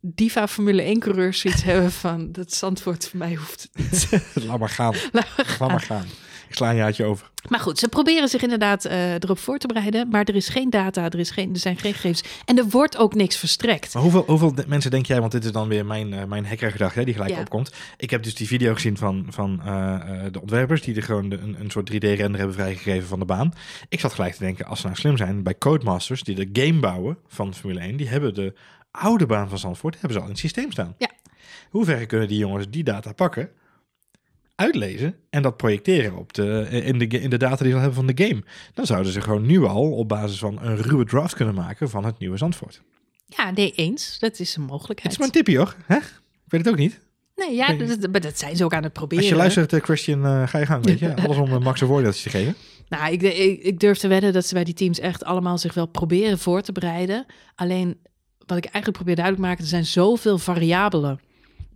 [0.00, 4.08] diva Formule 1 coureurs zoiets hebben van dat Zandvoort voor mij hoeft niet.
[4.34, 4.94] Laat maar gaan.
[5.12, 5.68] Laat maar Laat gaan.
[5.68, 6.06] maar gaan.
[6.48, 7.30] Ik sla een jaartje over.
[7.48, 10.08] Maar goed, ze proberen zich inderdaad eh, erop voor te bereiden.
[10.08, 12.22] Maar er is geen data, er, is geen, er zijn geen gegevens.
[12.44, 13.94] En er wordt ook niks verstrekt.
[13.94, 16.46] Maar hoeveel, hoeveel de- mensen denk jij, want dit is dan weer mijn, eh mijn
[16.46, 17.40] hackergedachte die gelijk Ja.
[17.40, 17.72] opkomt.
[17.96, 21.38] Ik heb dus die video gezien van, van eh, de ontwerpers die er gewoon de-
[21.38, 23.52] een, een soort 3D-render hebben vrijgegeven van de baan.
[23.88, 26.80] Ik zat gelijk te denken, als ze nou slim zijn, bij Codemasters die de game
[26.80, 28.54] bouwen van Formule 1, die hebben de
[28.90, 30.94] oude baan van Zandvoort, die hebben ze al in het systeem staan.
[30.98, 31.10] Ja.
[31.70, 33.48] Hoe ver kunnen die jongens die data pakken,
[34.56, 38.04] uitlezen en dat projecteren op de, in, de, in de data die ze al hebben
[38.06, 38.42] van de game?
[38.74, 42.04] Dan zouden ze gewoon nu al op basis van een ruwe draft kunnen maken van
[42.04, 42.82] het nieuwe Zandvoort.
[43.26, 44.18] Ja, nee, eens.
[44.18, 45.12] Dat is een Het mogelijkheid.
[45.12, 45.76] is maar een tipje hoor.
[45.86, 45.96] Hè?
[45.96, 47.00] Ik weet het ook niet.
[47.36, 49.22] Nee, ja, dat, dat zijn ze ook aan het proberen.
[49.24, 50.84] Als je luistert, eh, Christian, eh, ga je gang.
[50.84, 51.16] Weet je?
[51.24, 52.54] Alles om eh, Max een voordeeltje te geven.
[52.88, 55.74] Nou, ik, ik, ik durf te wedden dat ze bij die teams echt allemaal zich
[55.74, 57.26] wel proberen voor te bereiden.
[57.54, 57.98] Alleen,
[58.46, 61.20] wat ik eigenlijk probeer duidelijk te maken, er zijn zoveel variabelen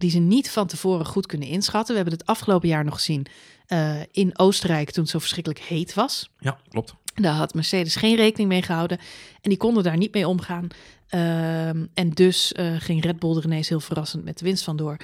[0.00, 1.94] die ze niet van tevoren goed kunnen inschatten.
[1.94, 3.26] We hebben het afgelopen jaar nog gezien
[3.66, 6.30] eh, in Oostenrijk toen het zo verschrikkelijk heet was.
[6.38, 6.94] Ja, klopt.
[7.14, 8.98] Daar had Mercedes geen rekening mee gehouden
[9.40, 10.66] en die konden daar niet mee omgaan.
[11.08, 14.96] Ehm, en dus eh, ging Red Bull er ineens heel verrassend met de winst vandoor.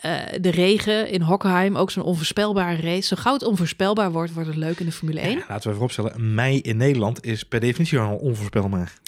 [0.00, 3.06] Eh de regen in Hockenheim, ook zo'n onvoorspelbare race.
[3.06, 5.38] Zo gauw het onvoorspelbaar wordt, wordt het leuk in de Formule 1.
[5.38, 8.98] Ja, laten we vooropstellen, mei in Nederland is per definitie al onvoorspelbaar.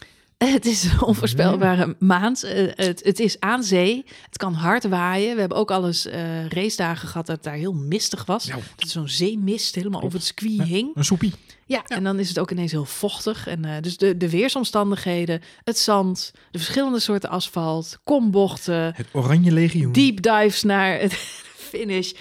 [0.55, 2.42] Het is een onvoorspelbare maand.
[2.42, 4.05] Eh, het, het is aan zee.
[4.26, 5.35] Het kan hard waaien.
[5.35, 8.44] We hebben ook al eens eh racedagen gehad dat het daar heel mistig was.
[8.44, 8.57] Ja.
[8.76, 10.90] Dat zo'n zeemist helemaal over het circuit hing.
[10.94, 11.33] Een soepie.
[11.66, 13.46] Ja, en dan is het ook ineens heel vochtig.
[13.46, 19.53] En eh, dus de, de weersomstandigheden, het zand, de verschillende soorten asfalt, kombochten, Het Oranje
[19.53, 19.92] Legioen.
[19.92, 21.12] deep dives naar het
[21.70, 22.12] finish.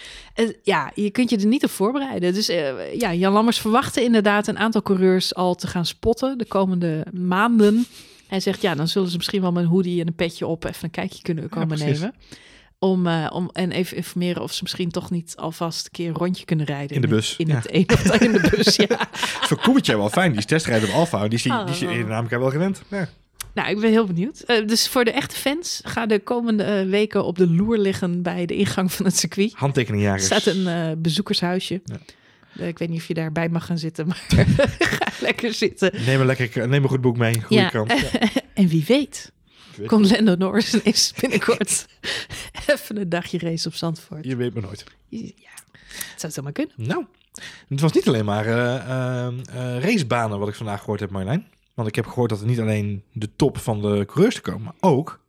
[0.63, 2.34] Ja, je kunt je er niet op voorbereiden.
[2.34, 6.45] Dus eh, ja, Jan Lammers verwachtte inderdaad een aantal coureurs al te gaan spotten de
[6.45, 7.86] komende maanden.
[8.28, 10.63] Hij zegt, ja, dan zullen ze misschien wel met een hoodie en een petje op
[10.65, 12.13] even een kijkje kunnen komen nemen.
[12.80, 16.15] Om, eh, om, en even informeren of ze misschien toch niet alvast een keer een
[16.15, 16.95] rondje kunnen rijden.
[16.95, 17.56] In de bus, In ja.
[17.56, 19.08] het een of in de bus, ja.
[19.47, 20.30] Voor Koebertje wel fijn.
[20.30, 21.23] Die is testrijder op Alfa.
[21.28, 21.93] Die is die, die Oh.
[21.93, 22.82] die namelijk wel gewend.
[22.88, 23.10] Ja.
[23.60, 24.39] Nou, ik ben heel benieuwd.
[24.39, 28.22] Eh, dus voor de echte fans, ga de komende eh, weken op de loer liggen
[28.22, 29.52] bij de ingang van het circuit.
[29.52, 30.26] Er Handtekeningjagers.
[30.26, 31.82] staat een eh, bezoekershuisje.
[31.86, 32.65] Ja.
[32.65, 34.24] Ik weet niet of je daarbij mag gaan zitten, maar
[34.80, 35.91] ga lekker zitten.
[36.06, 37.41] Neem een, lekker, neem een goed boek mee.
[37.41, 37.84] Goede Ja.
[37.88, 38.30] Ja.
[38.54, 39.32] En wie weet,
[39.76, 41.86] weet komt Lando Norris ineens binnenkort
[42.67, 44.26] even een dagje race op Zandvoort.
[44.26, 44.84] Je weet maar nooit.
[45.10, 45.30] Ja,
[45.86, 46.74] het zou zomaar kunnen.
[46.78, 47.06] Nou,
[47.67, 48.45] het was niet alleen maar
[49.80, 51.48] racebanen wat ik vandaag gehoord heb, Marjolein.
[51.79, 54.63] Want ik heb gehoord dat er niet alleen de top van de coureurs te komen,
[54.63, 55.19] maar ook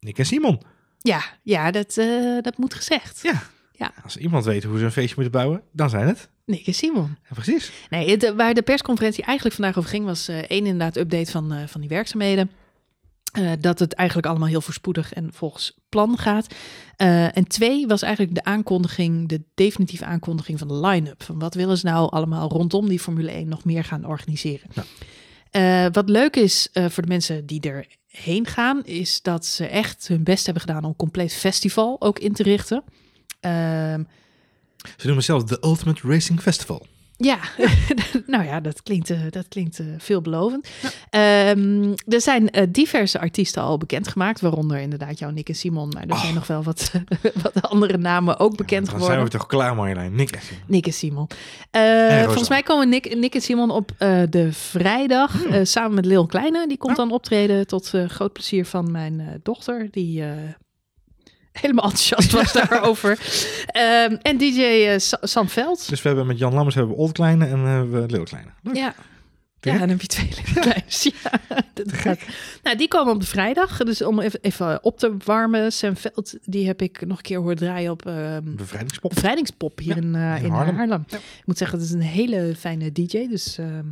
[0.00, 0.60] Nick en Simon.
[0.98, 3.20] Ja, ja dat, eh, dat moet gezegd.
[3.22, 3.42] Ja.
[3.72, 3.92] Ja.
[4.02, 6.28] Als iemand weet hoe ze een feestje moeten bouwen, dan zijn het.
[6.44, 7.16] Nick en Simon.
[7.28, 7.72] Ja, precies.
[7.90, 11.52] Nee, het, waar de persconferentie eigenlijk vandaag over ging, was eh, één inderdaad update van,
[11.52, 12.50] eh, van die werkzaamheden.
[13.30, 16.54] Eh, dat het eigenlijk allemaal heel voorspoedig en volgens plan gaat.
[16.96, 21.22] Eh, en twee was eigenlijk de aankondiging, de definitieve aankondiging van de line-up.
[21.22, 24.68] Van wat willen ze nou allemaal rondom die Formule 1 nog meer gaan organiseren.
[24.72, 24.84] Ja.
[25.50, 30.08] Eh, wat leuk is eh, voor de mensen die erheen gaan, is dat ze echt
[30.08, 32.82] hun best hebben gedaan om een compleet festival ook in te richten.
[33.40, 34.02] Ehm,
[34.96, 36.86] Ze noemen zelf de Ultimate Racing Festival.
[37.30, 37.38] ja,
[38.26, 40.68] nou ja, dat klinkt, eh, dat klinkt eh, veelbelovend.
[41.10, 45.88] Ehm, er zijn eh, diverse artiesten al bekendgemaakt, waaronder inderdaad jouw Nick en Simon.
[45.88, 46.90] Maar er zijn nog wel wat,
[47.42, 49.14] wat andere namen ook bekend dan geworden.
[49.16, 50.14] zijn we toch klaar, Marjolein.
[50.14, 50.62] Nick en Simon.
[50.66, 51.26] Nick en Simon.
[52.24, 53.90] Volgens mij komen Nick, Nick en Simon op
[54.30, 55.64] de vrijdag Hmm.
[55.64, 56.68] samen met Lil Kleine.
[56.68, 57.02] Die komt Ja.
[57.02, 60.24] dan optreden tot groot plezier van mijn dochter, die
[61.60, 63.18] helemaal enthousiast was daarover.
[63.66, 65.88] Ehm, en DJ eh, Sa- Sam Veld.
[65.88, 68.50] Dus we hebben met Jan Lammers hebben we Old Kleine en eh, we Leeuw Kleine.
[68.62, 68.76] Leuk.
[68.76, 68.94] Ja.
[69.62, 70.28] Ja, dan heb je twee.
[71.22, 71.30] Ja,
[71.74, 72.18] dat gaat.
[72.62, 73.76] Nou, die komen op de vrijdag.
[73.78, 75.72] Dus om even, even op te warmen.
[75.72, 79.10] Sam Veld, die heb ik nog een keer horen draaien op ehm Bevrijdingspop.
[79.14, 80.50] Bevrijdingspop hier Ja, in, eh, in.
[80.50, 81.04] Haarlem.
[81.10, 83.28] Ik moet zeggen, het is een hele fijne DJ.
[83.28, 83.86] Dus ehm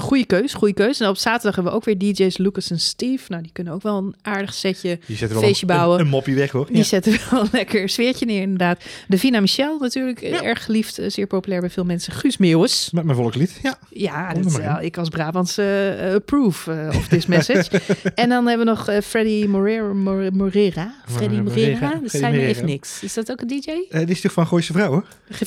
[0.00, 1.00] goede keus, goede keus.
[1.00, 3.24] En op zaterdag hebben we ook weer DJ's Lucas en Steve.
[3.28, 4.98] Nou, die kunnen ook wel een aardig setje.
[5.02, 6.00] Feestje een, bouwen.
[6.00, 6.66] Een, moppie weg hoor.
[6.66, 6.82] Die Ja.
[6.82, 8.82] zetten wel een lekker sfeertje neer, inderdaad.
[9.08, 10.42] De Vina Michel natuurlijk, eh, Ja.
[10.42, 12.12] erg geliefd, eh, zeer populair bij veel mensen.
[12.12, 12.88] Guus Meeuwis.
[12.92, 13.58] Met mijn volkslied.
[13.62, 13.78] Ja.
[13.90, 17.80] Ja, dat ik als Brabantse eh, approve of this message.
[18.14, 19.92] en dan hebben we nog Freddy Morera.
[19.92, 20.94] More- Morera.
[21.08, 21.94] Freddy Morera.
[22.02, 23.02] Dat zijn even niks.
[23.02, 23.70] Is dat ook een DJ?
[23.90, 25.04] Die is toch van Gooise Vrouwen?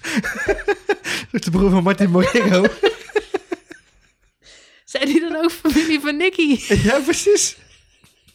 [1.30, 2.64] Dat is de broer van Martin Morero.
[4.84, 6.58] zijn die dan ook familie van Nicky?
[6.82, 7.56] ja, precies.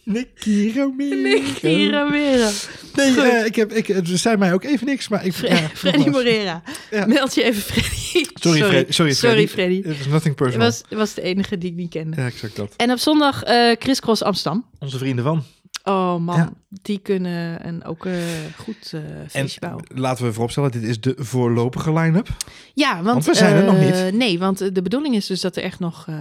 [0.04, 1.16] Nicky Romero.
[1.16, 2.50] Nicky Romero.
[2.96, 5.34] Nee, eh, ik heb, ik, het zei mij ook even niks, maar ik...
[5.34, 6.10] Fre- ja, Freddy.
[6.10, 6.64] Morera.
[6.92, 7.06] Ja.
[7.06, 8.26] Meld je even Freddy.
[8.34, 8.92] Sorry, Freddy.
[8.92, 9.48] Sorry, Sorry, Freddy.
[9.48, 9.90] Freddy.
[9.90, 10.68] It was nothing personal.
[10.68, 12.16] was, was de enige die ik niet kende.
[12.22, 12.74] Ja, exact dat.
[12.76, 14.66] En op zondag eh Chris Cross Amsterdam.
[14.80, 15.44] Onze vrienden van.
[15.88, 16.52] Oh man, Ja.
[16.70, 18.14] die kunnen een, ook eh,
[18.58, 19.86] goed eh En feestje bouwen.
[19.94, 22.28] laten we vooropstellen, dit is de voorlopige line-up.
[22.74, 24.14] Ja, want, Want we zijn er nog eh, niet.
[24.14, 26.20] Nee, want eh, de bedoeling is dus dat er echt nog eh,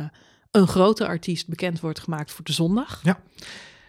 [0.50, 3.00] een grote artiest bekend wordt gemaakt voor de zondag.
[3.02, 3.18] Ja.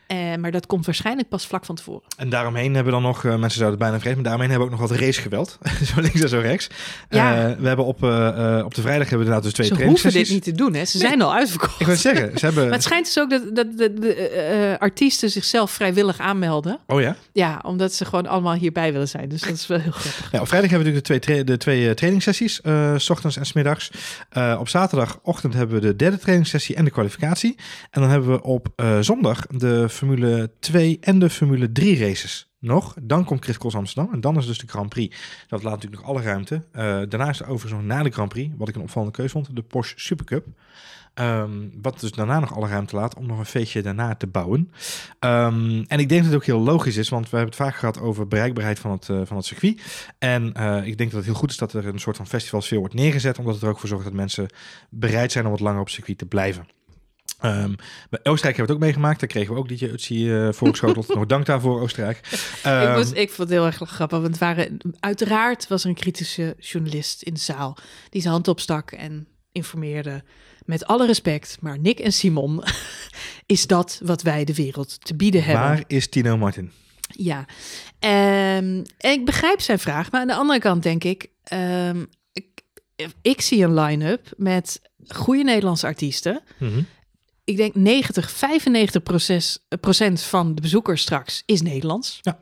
[0.07, 2.01] Eh, maar dat komt waarschijnlijk pas vlak van tevoren.
[2.17, 4.67] En daaromheen hebben we dan nog, eh, mensen zouden het bijna vergeten, maar daaromheen hebben
[4.67, 5.57] we ook nog wat racegeweld.
[5.93, 6.67] zo links en zo rechts.
[7.09, 7.49] Ja.
[7.49, 7.95] Eh, we hebben op,
[8.65, 10.85] op de vrijdag hebben we inderdaad dus twee Ze hoeven dit niet te doen, hè?
[10.85, 11.07] Ze Nee.
[11.07, 11.79] zijn al uitverkocht.
[11.79, 12.63] Ik wil zeggen, ze hebben...
[12.69, 16.79] Maar het schijnt dus ook dat, dat de, de, artiesten zichzelf vrijwillig aanmelden.
[16.87, 17.15] Oh ja?
[17.31, 19.29] Ja, omdat ze gewoon allemaal hierbij willen zijn.
[19.29, 20.31] Dus dat is wel heel grappig.
[20.31, 22.61] Ja, op vrijdag hebben we natuurlijk de twee, de twee trainingssessies,
[22.95, 23.91] s ochtends en smiddags.
[24.29, 27.55] Eh op zaterdagochtend hebben we de derde trainingssessie en de kwalificatie.
[27.91, 28.67] En dan hebben we op
[29.01, 32.95] zondag de Formule 2 en de Formule 3 races nog.
[33.01, 35.17] Dan komt Chris Amsterdam en dan is dus de Grand Prix.
[35.47, 36.63] Dat laat natuurlijk nog alle ruimte.
[36.71, 39.31] Eh daarna is er overigens nog na de Grand Prix, wat ik een opvallende keuze
[39.31, 40.45] vond, de Porsche Supercup.
[41.15, 44.71] Ehm, wat dus daarna nog alle ruimte laat om nog een feestje daarna te bouwen.
[45.19, 47.75] Ehm, en ik denk dat het ook heel logisch is, want we hebben het vaak
[47.75, 49.81] gehad over bereikbaarheid van het, eh, van het circuit.
[50.17, 52.79] En eh, ik denk dat het heel goed is dat er een soort van festivalsfeer
[52.79, 54.47] wordt neergezet, omdat het er ook voor zorgt dat mensen
[54.89, 56.67] bereid zijn om wat langer op circuit te blijven.
[57.39, 57.73] Ehm,
[58.09, 59.19] bij Oostenrijk hebben we het ook meegemaakt.
[59.19, 61.07] Daar kregen we ook DJ Utsi eh voorgeschoteld.
[61.15, 62.17] Nog dank daarvoor, Oostenrijk.
[62.17, 64.19] ik, Ehm, moest, ik vond het heel erg grappig.
[64.19, 67.77] Want waren, uiteraard was er een kritische journalist in de zaal.
[68.09, 70.23] Die zijn hand opstak en informeerde.
[70.65, 72.63] Met alle respect, maar Nick en Simon
[73.45, 75.63] is dat wat wij de wereld te bieden hebben.
[75.63, 76.71] waar is Tino Martin?
[77.07, 77.45] Ja,
[77.99, 82.45] Ehm, en ik begrijp zijn vraag, maar aan de andere kant denk ik, ehm, ik,
[83.21, 86.41] ik zie een line-up met goede Nederlandse artiesten.
[86.57, 86.81] Mhm.
[87.45, 92.19] Ik denk 90, 95 proces, procent van de bezoekers straks is Nederlands.
[92.21, 92.39] Ja.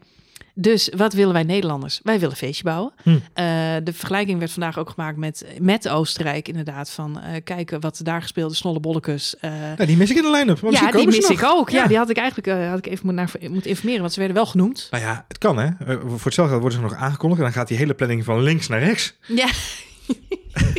[0.55, 1.99] Dus wat willen wij Nederlanders?
[2.03, 2.93] Wij willen feestje bouwen.
[3.03, 3.09] Hm.
[3.09, 3.45] Eh,
[3.83, 6.89] de vergelijking werd vandaag ook gemaakt met, met Oostenrijk, inderdaad.
[6.89, 9.35] Van eh, kijken wat daar gespeelde, snollebollekes.
[9.39, 10.59] eh Nou, die mis ik in de line-up.
[10.71, 11.31] ja, die mis nog.
[11.31, 11.69] ik ook.
[11.69, 11.87] Ja, Ja.
[11.87, 14.37] die had ik eigenlijk eh, had ik even moet naar, moeten informeren, want ze werden
[14.37, 14.87] wel genoemd.
[14.91, 15.65] Nou ja, het kan hè.
[15.65, 17.39] Eh, voor hetzelfde worden ze nog aangekondigd.
[17.41, 19.13] En dan gaat die hele planning van links naar rechts.
[19.27, 19.47] Ja.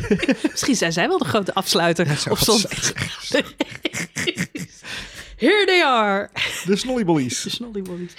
[0.50, 2.92] Misschien zijn zij wel de grote afsluiter Ja, op zondag.
[5.36, 6.28] Here they are.
[6.32, 7.54] De De snollybollies.
[7.54, 8.12] snollybollies.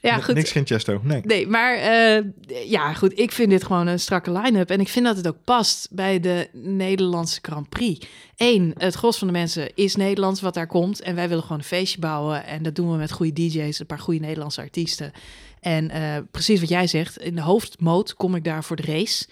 [0.00, 0.34] Ja, goed.
[0.34, 1.00] Niks geen chesto.
[1.02, 1.20] Nee.
[1.24, 2.22] Nee, maar eh,
[2.70, 3.18] ja, goed.
[3.18, 4.70] Ik vind dit gewoon een strakke line-up.
[4.70, 8.06] En ik vind dat het ook past bij de Nederlandse Grand Prix.
[8.36, 11.00] Eén, het gros van de mensen is Nederlands wat daar komt.
[11.00, 12.44] En wij willen gewoon een feestje bouwen.
[12.46, 15.12] En dat doen we met goede DJ's, een paar goede Nederlandse artiesten.
[15.60, 19.26] En eh, precies wat jij zegt, in de hoofdmoot kom ik daar voor de race.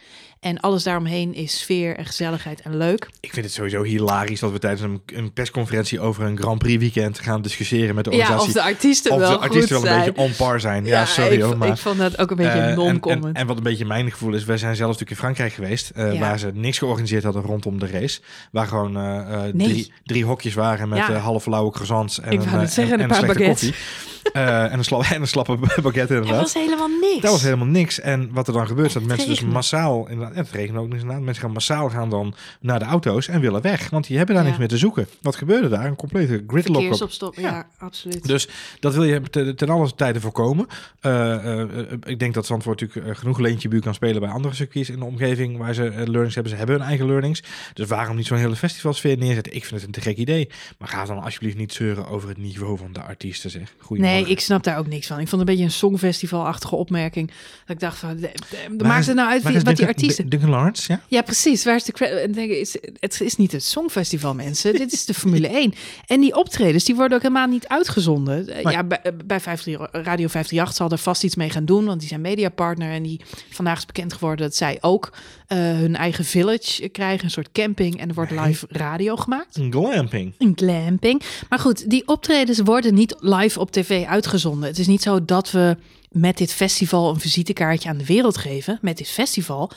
[0.45, 3.09] En alles daaromheen is sfeer en gezelligheid en leuk.
[3.21, 6.79] Ik vind het sowieso hilarisch dat we tijdens een, een persconferentie over een Grand Prix
[6.81, 8.49] weekend gaan discussiëren met de Ja, organisatie.
[8.49, 10.05] of de artiesten of wel de artiesten wel een zijn.
[10.05, 10.85] beetje on par zijn.
[10.85, 11.57] Ja, sorry ik, hoor.
[11.59, 13.25] Maar, ik vond dat ook een beetje eh, en- non-comment.
[13.25, 15.91] En, en, wat een beetje mijn gevoel is, wij zijn zelf natuurlijk in Frankrijk geweest,
[15.91, 16.19] eh, Ja.
[16.21, 18.21] waar ze niks georganiseerd hadden rondom de race.
[18.53, 19.69] Waar gewoon eh, Nee.
[19.69, 21.13] drie, drie hokjes waren met Ja.
[21.15, 23.69] half flauwe croissants en Ik een, zeggen, en, paar slechte baguettes.
[23.71, 24.13] koffie.
[24.33, 26.41] Eh, en, een sla en een slappe baguette er inderdaad.
[26.43, 27.21] was helemaal niks.
[27.21, 28.01] Dat was helemaal niks.
[28.01, 30.89] En wat er dan gebeurt, is dat mensen dus massaal, inderdaad, en het regent ook
[30.89, 33.91] niet inderdaad, mensen gaan massaal gaan dan naar de auto's en willen weg.
[33.91, 34.49] Want die hebben daar Ja.
[34.51, 35.09] niks meer te zoeken.
[35.23, 35.87] Wat gebeurde daar?
[35.87, 37.35] Een complete gridlock op.
[37.35, 37.67] Ja, Ja.
[37.79, 38.27] absoluut.
[38.27, 38.49] Dus
[38.81, 40.67] dat wil je te- ten alle tijde voorkomen.
[41.01, 41.69] Eh, eh,
[42.05, 45.05] ik denk dat Zandvoort natuurlijk genoeg leentje buur kan spelen bij andere circuits in de
[45.05, 46.53] omgeving waar ze learnings hebben.
[46.53, 47.43] Ze hebben hun eigen learnings.
[47.75, 49.55] Dus waarom niet zo'n hele festivalsfeer neerzetten?
[49.55, 50.51] Ik vind het een te gek idee.
[50.79, 53.63] Maar ga dan alsjeblieft niet zeuren over het niveau van de artiesten, zeg.
[53.63, 54.14] Nee, Goedemorgen.
[54.15, 55.19] Nee, ik snap daar ook niks van.
[55.21, 57.27] Ik vond het een beetje een songfestival-achtige opmerking.
[57.67, 58.31] Dat ik dacht van, de-
[58.77, 60.29] de- maakt het nou uit wat die artiesten...
[60.29, 61.01] Duncan Lawrence, ja?
[61.09, 61.65] Ja, precies.
[61.65, 64.73] Waar is de Het is niet het Songfestival, mensen.
[64.73, 65.75] Dit is de Formule 1.
[66.07, 68.49] En die optredens, die worden ook helemaal niet uitgezonden.
[68.49, 68.73] Eh.
[68.73, 72.09] Ja, bij, bij 50, Radio 538 zal er vast iets mee gaan doen, want die
[72.09, 72.91] zijn mediapartner.
[72.91, 75.13] En die vandaag is bekend geworden dat zij ook
[75.47, 78.01] eh, hun eigen village krijgen, een soort camping.
[78.01, 79.57] En er wordt live radio gemaakt.
[79.57, 80.35] Een glamping.
[80.39, 81.23] Een glamping.
[81.49, 84.69] Maar goed, die optredens worden niet live op tv uitgezonden.
[84.69, 85.77] Het is niet zo dat we
[86.11, 88.79] met dit festival een visitekaartje aan de wereld geven.
[88.81, 89.71] Met dit festival,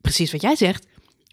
[0.00, 0.86] precies wat jij zegt,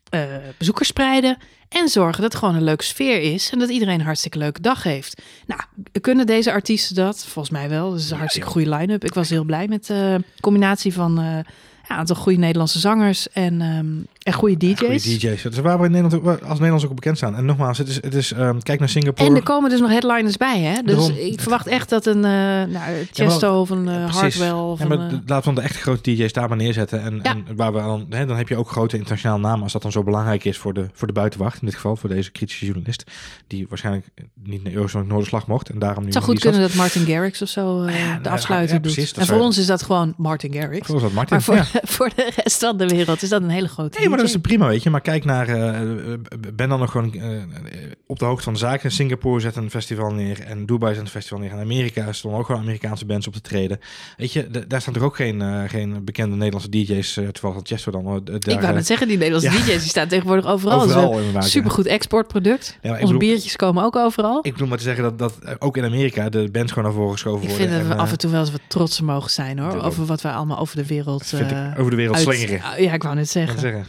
[0.09, 0.23] eh,
[0.57, 1.37] bezoekers spreiden
[1.69, 4.61] en zorgen dat het gewoon een leuke sfeer is en dat iedereen een hartstikke leuke
[4.61, 5.21] dag heeft.
[5.47, 5.61] Nou,
[6.01, 7.25] kunnen deze artiesten dat?
[7.25, 7.89] Volgens mij wel.
[7.91, 9.03] Dat is een hartstikke goede line-up.
[9.03, 11.43] Ik was heel blij met de combinatie van eh, ja,
[11.87, 14.79] een aantal goede Nederlandse zangers en, ehm, en goede DJ's.
[14.79, 15.41] Goeie DJ's.
[15.43, 17.35] Dat is waar we in Nederland, ook- als Nederlands ook bekend staan.
[17.35, 19.29] En nogmaals, het is, het is ehm, kijk naar Singapore.
[19.29, 20.81] En er komen dus nog headliners bij, hè?
[20.81, 21.15] Dus Daarom.
[21.17, 24.09] ik verwacht echt dat een uh, nou, Chesto of een uh.
[24.15, 25.07] Hardwell of Ja, maar een...
[25.25, 27.01] d- laten we dan de echt grote DJ's daar maar neerzetten.
[27.01, 27.29] En, Ja.
[27.31, 29.63] en waar we dan, hè, dan heb je ook grote internationale namen.
[29.63, 31.59] Als dat dan zo belangrijk is voor de, voor de buitenwacht.
[31.61, 33.03] In dit geval voor deze kritische journalist.
[33.47, 34.07] Die waarschijnlijk
[34.43, 35.69] niet naar Eurozone Noorderslag mocht.
[35.69, 38.19] En daarom nu Het zou goed kunnen dat Martin Garrix of zo uh, Ja, de
[38.21, 38.93] nou, afsluiter ja, doet.
[38.93, 40.87] precies, en voor ons is dat gewoon Martin Garrix.
[40.87, 41.25] dat Martin.
[41.29, 44.19] Maar voor, voor de rest van de wereld is dat een hele grote Nee, maar
[44.19, 44.89] dat is prima, weet je.
[44.89, 46.19] Maar kijk naar, eh, eh,
[46.53, 47.21] ben dan nog gewoon eh,
[48.05, 48.91] op de hoogte van de zaken.
[48.91, 51.51] Singapore zet een festival neer en Dubai zet een festival neer.
[51.51, 53.79] En Amerika stonden ook gewoon Amerikaanse bands op te treden.
[54.17, 58.21] Weet je, daar staan toch ook geen, geen bekende Nederlandse DJ's, terwijl van Chesto dan.
[58.23, 59.57] daar, Ik wou net zeggen, die Nederlandse Ja.
[59.57, 60.81] DJ's die staan tegenwoordig overal.
[60.81, 61.41] overal ja.
[61.41, 62.77] Supergoed exportproduct.
[62.81, 64.39] Ja, ik Onze bedoel- biertjes komen ook overal.
[64.41, 67.11] Ik bedoel maar te zeggen dat, dat ook in Amerika de bands gewoon naar voren
[67.11, 67.67] geschoven Ik worden.
[67.67, 69.81] vind dat we af en toe wel eens wat trots mogen zijn hoor.
[69.81, 71.31] Over wat wij allemaal over de wereld...
[71.33, 72.61] ik over de wereld slingeren.
[72.77, 73.85] Ja, ik wou net zeggen.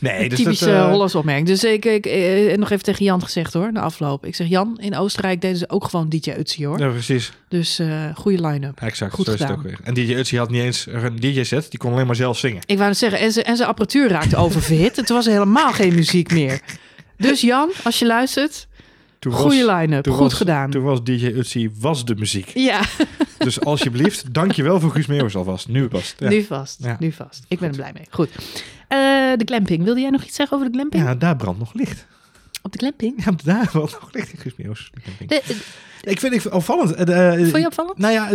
[0.00, 1.46] Nee, dus Typische Hollands opmerking.
[1.46, 4.26] Dus ik, ik eh, nog even tegen Jan gezegd hoor, de afloop.
[4.26, 6.78] Ik zeg Jan, in Oostenrijk deden ze ook gewoon DJ Utsi hoor.
[6.78, 7.32] Ja, precies.
[7.48, 8.80] Dus eh goede line-up.
[8.80, 9.64] Exact, Goed zo is het gedaan.
[9.64, 9.78] ook weer.
[9.84, 12.62] En DJ Utsi had niet eens een DJ-set, die kon alleen maar zelf zingen.
[12.66, 14.98] Ik wou net zeggen, en zijn en zijn apparatuur raakte oververhit.
[14.98, 16.60] en toen was er helemaal geen muziek meer.
[17.16, 18.66] Dus Jan, als je luistert,
[19.18, 20.06] Toen goede line-up.
[20.08, 20.70] Goed was- gedaan.
[20.70, 22.50] Toen was DJ Utsi was de muziek.
[22.54, 22.80] Ja,
[23.38, 25.68] Dus alsjeblieft, dankjewel voor Guus Meeuwis alvast.
[25.68, 26.14] Nu pas.
[26.18, 26.28] Ja.
[26.28, 26.78] nu vast.
[26.82, 26.96] Ja.
[26.98, 27.42] Nu vast.
[27.48, 28.04] Ik ben er blij mee.
[28.10, 28.28] Goed.
[28.90, 28.98] Eh,
[29.36, 29.84] de glamping.
[29.84, 31.02] Wilde jij nog iets zeggen over de glamping?
[31.04, 32.06] ja, daar brandt nog licht.
[32.62, 33.24] Op de glamping?
[33.24, 34.90] Ja, daar brandt nog licht in Guus Meeuwis.
[35.18, 36.92] De, de- Ik vind het opvallend.
[36.94, 37.98] eh, eh, vond je opvallend?
[37.98, 38.28] Nou ja,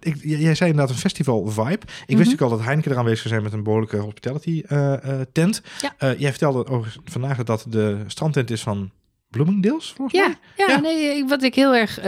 [0.00, 1.70] ik, jij zei inderdaad een festival-vibe.
[1.70, 2.16] Ik Mhm.
[2.18, 5.62] wist ook al dat Heineken er aanwezig zou zijn met een behoorlijke hospitality-tent.
[5.80, 6.14] Ja.
[6.18, 8.90] jij vertelde over vandaag dat de strandtent is van
[9.30, 10.36] Bloomingdale's, volgens Ja, mij.
[10.66, 10.80] ja, Ja.
[10.80, 11.98] nee, ik- wat ik heel erg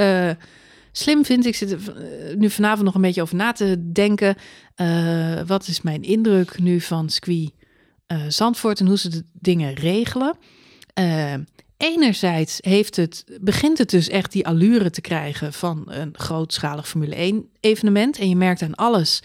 [0.93, 4.37] slim vind, ik zit eh, nu vanavond nog een beetje over na te denken.
[4.75, 7.55] Eh, wat is mijn indruk nu van Squee
[8.13, 10.37] eh, Zandvoort en hoe ze de dingen regelen?
[10.95, 11.35] Eh,
[11.77, 17.15] enerzijds heeft het, begint het dus echt die allure te krijgen van een grootschalig Formule
[17.15, 18.19] 1 evenement.
[18.19, 19.21] En je merkt aan alles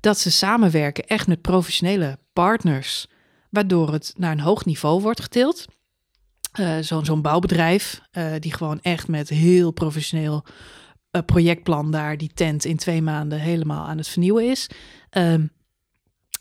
[0.00, 3.06] dat ze samenwerken echt met professionele partners,
[3.50, 5.64] waardoor het naar een hoog niveau wordt getild.
[6.56, 10.44] Eh, zo'n bouwbedrijf, eh, die gewoon echt met heel professioneel
[11.10, 14.68] eh, projectplan daar die tent in twee maanden helemaal aan het vernieuwen is.
[15.10, 15.46] Ehm,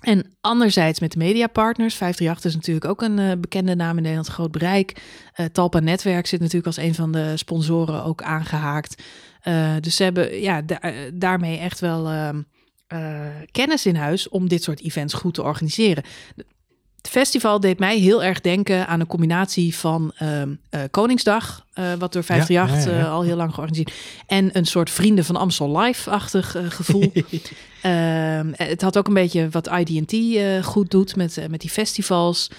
[0.01, 1.95] en anderzijds met de mediapartners.
[1.95, 5.01] 538 is natuurlijk ook een bekende naam in Nederland, groot bereik.
[5.51, 9.03] Talpa Netwerk zit natuurlijk als een van de sponsoren ook aangehaakt.
[9.41, 12.41] Eh, dus ze hebben ja, da- daarmee echt wel ehm,
[12.87, 16.03] eh, kennis in huis om dit soort events goed te organiseren.
[17.05, 21.93] Het festival deed mij heel erg denken aan een combinatie van ehm, eh, Koningsdag, eh,
[21.99, 23.05] wat door 538 Ja, ja, ja.
[23.05, 23.91] eh, al heel lang georganiseerd,
[24.27, 27.11] en een soort Vrienden van Amstel Live-achtig gevoel.
[27.81, 30.15] Ehm, het had ook een beetje wat ID&T
[30.65, 32.49] goed doet met, met die festivals.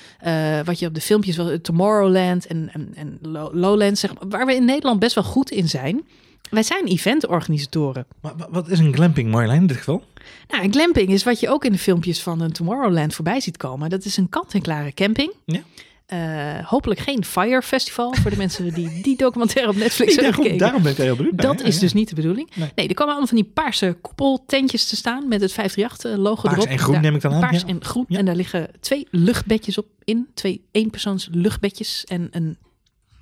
[0.64, 4.46] Wat je op de filmpjes wel, Tomorrowland en, en, en Low- Lowlands, zeg maar, waar
[4.46, 6.02] we in Nederland best wel goed in zijn.
[6.50, 8.06] Wij zijn eventorganisatoren.
[8.20, 10.02] Maar wa- wat is een glamping, Marjolein, in dit geval?
[10.48, 13.56] Nou, een glamping is wat je ook in de filmpjes van een Tomorrowland voorbij ziet
[13.56, 13.90] komen.
[13.90, 15.32] Dat is een kant-en-klare camping.
[15.44, 15.60] Ja.
[16.06, 20.42] Eh, hopelijk geen Fire Festival voor de mensen die die documentaire op Netflix Nee, hebben
[20.42, 20.58] daarom, gekeken.
[20.58, 21.80] daarom ben ik heel benieuwd Dat ja, is ja.
[21.80, 22.50] dus niet de bedoeling.
[22.54, 22.70] Nee.
[22.74, 22.88] Nee.
[22.88, 26.68] er komen allemaal van die paarse koepeltentjes te staan met het 538-logo Paars erop.
[26.68, 27.66] en groen Daar- neem ik dan aan, Paars ja.
[27.68, 28.04] en groen.
[28.08, 30.26] En daar liggen twee luchtbedjes op in.
[30.34, 32.56] Twee eenpersoons luchtbedjes en een,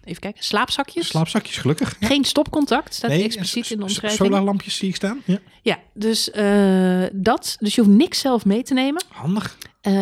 [0.05, 1.07] even kijken, slaapzakjes.
[1.07, 1.97] Slaapzakjes, gelukkig.
[2.01, 2.07] Ja.
[2.07, 4.27] Geen stopcontact, staat Nee, expliciet in de omschrijving.
[4.27, 5.23] Solarlampjes zie ik staan.
[5.25, 5.39] Ja.
[5.63, 7.57] Ja, dus eh, dat.
[7.61, 9.03] Dus je hoeft niks zelf mee te nemen.
[9.09, 9.59] Handig.
[9.81, 9.93] Eh,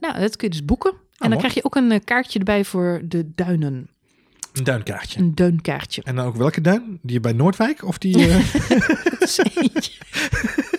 [0.00, 0.90] nou, dat kun je dus boeken.
[0.90, 1.40] en dan mooi.
[1.40, 3.90] krijg je ook een eh, kaartje erbij voor de duinen.
[4.52, 5.20] Een duinkaartje.
[5.20, 6.02] Een duinkaartje.
[6.02, 6.98] En dan ook welke duin?
[7.02, 7.84] Die bij Noordwijk?
[7.84, 8.16] Of die...
[9.10, 9.92] Dat is eentje.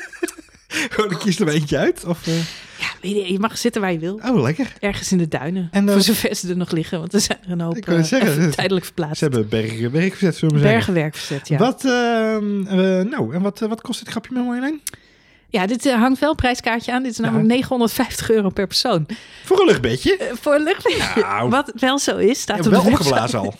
[0.71, 2.05] gewoon, ik kies er maar eentje uit?
[2.05, 2.33] Of, eh,
[2.79, 4.19] Ja, weet je, je mag zitten waar je wil.
[4.25, 4.73] Oh, lekker.
[4.79, 5.67] Ergens in de duinen.
[5.71, 7.87] En, eh, Voor zover ze er nog liggen, want er zijn er een hoop Ik
[7.87, 9.17] eh, zeggen, tijdelijk verplaatst.
[9.17, 10.77] Ze hebben bergen werk gezet, zullen we zeggen.
[10.77, 11.57] Bergenwerk verzet, ja.
[11.57, 14.81] Wat, ehm, eh, nou, en wat, wat kost dit grapje met Marjolein?
[15.49, 17.03] Ja, dit hangt wel een prijskaartje aan.
[17.03, 19.05] Dit is namelijk 950 euro per persoon.
[19.45, 20.31] Voor een luchtbedje.
[20.33, 21.21] Voor een luchtbedje.
[21.21, 21.49] Nou.
[21.59, 23.55] Wat wel zo is, staat op wel opgeblazen al.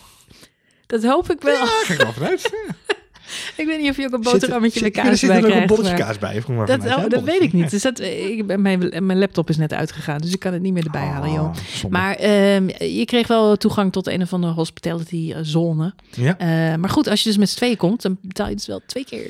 [0.86, 1.54] Dat hoop ik wel.
[1.54, 2.50] Ja, ga ik wel vanuit.
[3.56, 5.44] Ik weet niet of je ook een boterhammetje zit- met Er kaas zit bij er
[5.44, 5.74] ook een krijgt.
[5.74, 6.42] bolletje kaas bij.
[6.42, 7.70] Vroeg maar Dat, oh, dat weet ik niet.
[7.70, 10.72] Dus dat, eh, ik, mijn, mijn laptop is net uitgegaan, dus ik kan het niet
[10.72, 11.48] meer erbij halen, joh.
[11.48, 11.96] Ah, zonde.
[11.98, 15.94] Maar ehm, je kreeg wel toegang tot een of andere hospitality eh, zone.
[16.10, 16.38] Ja.
[16.38, 18.80] Eh, maar goed, als je dus met z'n tweeën komt, dan betaal je dus wel
[18.86, 19.26] twee keer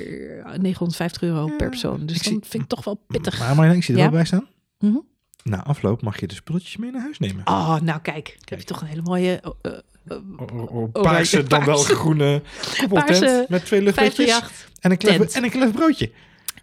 [0.61, 2.07] 950 euro per persoon.
[2.07, 3.39] Dus ik dan zie- vind ik toch wel pittig.
[3.39, 4.07] Maar Marjolein, ik zie er Ja?
[4.07, 4.47] wel bij staan.
[4.79, 4.97] Mhm.
[5.43, 7.47] Na afloop mag je de spulletjes mee naar huis nemen.
[7.47, 9.79] Oh, nou kijk, heb je toch een hele mooie eh, eh,
[10.93, 11.51] paarse, right.
[11.51, 11.95] dan wel Paarse.
[11.95, 12.43] groene
[12.79, 14.69] koepeltent Paarse met twee luchtbedjes 538.
[14.81, 16.11] en een klef, en een klef broodje.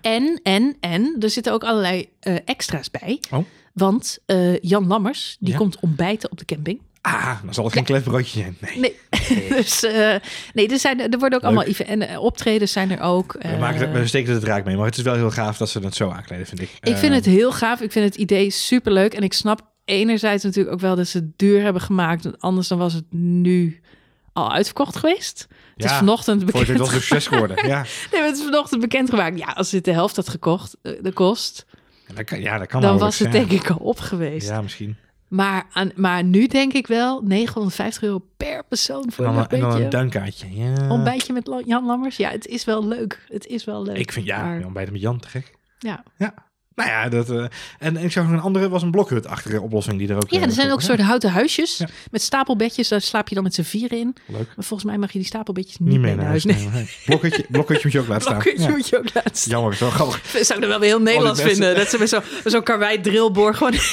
[0.01, 3.19] En, en, en, er zitten ook allerlei eh, extra's bij.
[3.31, 3.45] Oh.
[3.73, 5.57] Want eh, Jan Lammers, die Ja.
[5.57, 6.81] komt ontbijten op de camping.
[7.01, 8.57] Ah, dan zal het geen klef broodje zijn.
[8.59, 8.95] Nee.
[9.29, 10.15] Nee, dus eh,
[10.53, 13.37] nee, er, zijn, er worden ook allemaal even en optredens zijn er ook.
[13.41, 15.69] We, maken het, we steken het raak mee, maar het is wel heel gaaf dat
[15.69, 16.69] ze het zo aankleden, vind ik.
[16.81, 17.81] ik vind het heel gaaf.
[17.81, 19.13] Ik vind het idee superleuk.
[19.13, 22.23] En ik snap enerzijds natuurlijk ook wel dat ze het duur hebben gemaakt.
[22.23, 23.81] Want anders dan was het nu
[24.33, 25.47] al uitverkocht geweest.
[25.75, 26.79] Het is Ja, vanochtend Voor dit bekend.
[26.79, 27.67] een succes geworden.
[27.67, 29.37] Ja, Nee, het is vanochtend bekendgemaakt.
[29.39, 31.65] Ja, als dit de helft had gekocht, eh, de kost,
[32.07, 34.47] En dat kan, ja dat kan dan was het denk ik al op geweest.
[34.47, 34.95] Ja, misschien.
[35.27, 39.47] Maar, aan, maar nu denk ik wel 950 euro per persoon En voor dan, een
[39.47, 40.55] en dan een duinkaartje.
[40.55, 40.89] Ja.
[40.89, 42.17] Ontbijtje met Jan Lammers.
[42.17, 43.23] Ja, het is wel leuk.
[43.27, 43.97] Het is wel leuk.
[43.97, 45.53] Ik vind, ja, Maar- ja, ontbijten met Jan te gek.
[45.79, 46.03] ja.
[46.17, 46.33] Ja.
[46.79, 47.45] Nou ja, dat, eh,
[47.79, 50.29] en ik zag nog een andere, was een blokhut-achtige oplossing die er ook...
[50.29, 51.87] ja, eh, er zijn ook soort houten huisjes Ja.
[52.11, 52.87] met stapelbedjes.
[52.87, 54.15] Daar slaap je dan met z'n vieren in.
[54.27, 54.47] Ja, leuk.
[54.55, 56.73] Maar volgens mij mag je die stapelbedjes niet, Niet mee naar huis nemen.
[56.73, 56.89] Nee.
[57.05, 58.33] Blokhutje, blokhutje moet je ook laten staan.
[58.37, 58.69] Blokhutje Ja.
[58.69, 59.51] moet je ook laten staan.
[59.51, 60.21] Jammer, zo grappig.
[60.33, 61.75] Dat zou ik dan wel weer heel Nederlands vinden.
[61.75, 63.73] Dat ze met zo'n zo'n karwei drillboor gewoon...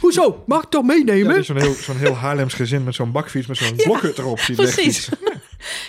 [0.00, 0.42] Hoezo?
[0.46, 1.32] Mag ik toch Ja, meenemen?
[1.32, 4.40] er is zo'n heel, zo'n heel Haarlems gezin met zo'n bakfiets met zo'n blokhut erop.
[4.46, 5.08] Die precies.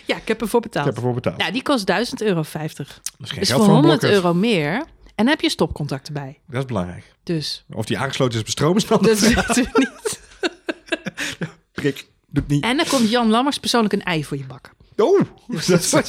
[0.06, 0.86] Ja, ik heb ervoor Ik betaald.
[0.86, 1.38] heb ervoor betaald.
[1.38, 2.88] Nou, die kost 1000 euro 50.
[2.88, 4.18] dat is geen Dus geld voor voor een 100 blokhut.
[4.24, 4.84] euro meer.
[5.20, 6.40] En heb je stopcontacten bij.
[6.48, 7.14] Dat is belangrijk.
[7.24, 10.20] Dus Of die aangesloten is op stroom is dan dat is natuurlijk niet.
[11.72, 12.08] prik.
[12.28, 12.64] Doet niet.
[12.64, 14.74] En dan komt Jan Lammers persoonlijk een ei voor je bakken.
[14.98, 16.08] Oh, Dus dat is wordt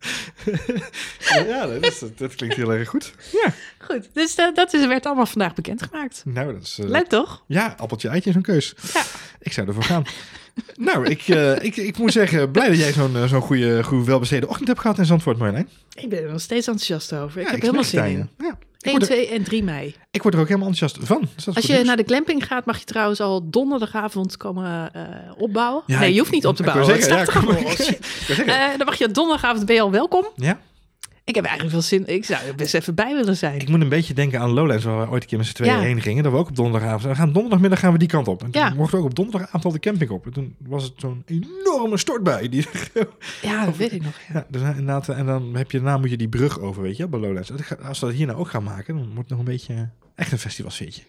[1.46, 3.12] Ja, dat, is, dat klinkt heel erg goed.
[3.32, 6.22] Ja, Goed, dus dat, dat is, werd allemaal vandaag bekendgemaakt.
[6.24, 6.78] nou, dat is...
[6.78, 7.42] eh, Leuk toch?
[7.46, 8.74] Ja, appeltje, eitje, zo'n keus.
[8.92, 9.02] Ja.
[9.40, 10.04] Ik zou ervoor gaan.
[10.88, 14.04] nou, ik, eh, ik, ik moet zeggen, blij dat jij zo'n eh, zo'n goede, goede,
[14.04, 15.68] welbesteden ochtend hebt gehad in Zandvoort, Marjolein.
[15.94, 17.40] Ik ben er nog steeds enthousiast over.
[17.40, 18.30] Ik Ja, heb helemaal zin in.
[18.38, 18.58] Ja.
[18.82, 19.94] Ik, 1, word er, 2 en 3 mei.
[20.10, 21.28] ik word er ook helemaal enthousiast van.
[21.36, 25.02] Dus Als je naar de glamping gaat, mag je trouwens al donderdagavond komen eh,
[25.38, 25.82] opbouwen.
[25.86, 26.86] Ja, nee, je hoeft niet op te bouwen.
[27.02, 27.16] Zeggen,
[28.46, 30.26] ja, Eh, dan mag je donderdagavond ben je al welkom.
[30.36, 30.58] ja,
[31.30, 32.06] Ik heb eigenlijk wel zin.
[32.06, 33.60] Ik zou er best even bij willen zijn.
[33.60, 35.72] ik moet een beetje denken aan Lowlands, waar we ooit een keer met z'n tweeën
[35.74, 35.80] Ja.
[35.80, 36.22] heen gingen.
[36.22, 37.02] Dat we ook op donderdagavond.
[37.02, 38.42] We gaan donderdagmiddag gaan we die kant op.
[38.42, 38.74] En toen Ja.
[38.74, 40.26] mochten we ook op donderdagavond al de camping op.
[40.26, 42.48] En toen was het zo'n enorme stortbui.
[42.48, 42.66] Die,
[43.42, 44.14] Ja, dat weet ik nog.
[44.32, 44.46] Ja.
[44.48, 47.20] dus inderdaad, en dan heb je daarna moet je die brug over, weet je, bij
[47.20, 47.52] Lowlands.
[47.82, 49.80] Als we dat hier nou ook gaan maken, dan wordt het nog een beetje eh,
[50.14, 51.02] echt een festivalsfeertje.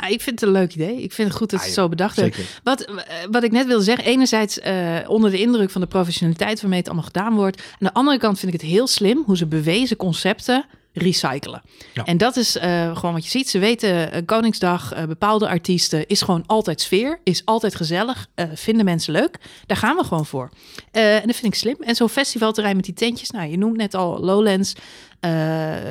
[0.00, 1.02] Nou, ik vind het een leuk idee.
[1.02, 2.40] Ik vind het goed dat ze Ah, het zo bedacht hebben.
[2.62, 2.94] Wat, eh,
[3.30, 6.88] wat ik net wilde zeggen, enerzijds eh, onder de indruk van de professionaliteit waarmee het
[6.88, 7.60] allemaal gedaan wordt.
[7.60, 10.64] Aan de andere kant vind ik het heel slim hoe ze bewezen concepten
[10.98, 11.62] recyclen.
[11.92, 12.04] Ja.
[12.04, 13.48] En dat is eh, gewoon wat je ziet.
[13.48, 18.84] Ze weten, eh, Koningsdag, eh, bepaalde artiesten, is gewoon altijd sfeer, is altijd gezellig, vinden
[18.84, 19.38] mensen leuk.
[19.66, 20.50] Daar gaan we gewoon voor.
[20.90, 21.76] En dat vind ik slim.
[21.80, 24.72] En zo'n festivalterrein met die tentjes, nou, je noemt net al Lowlands,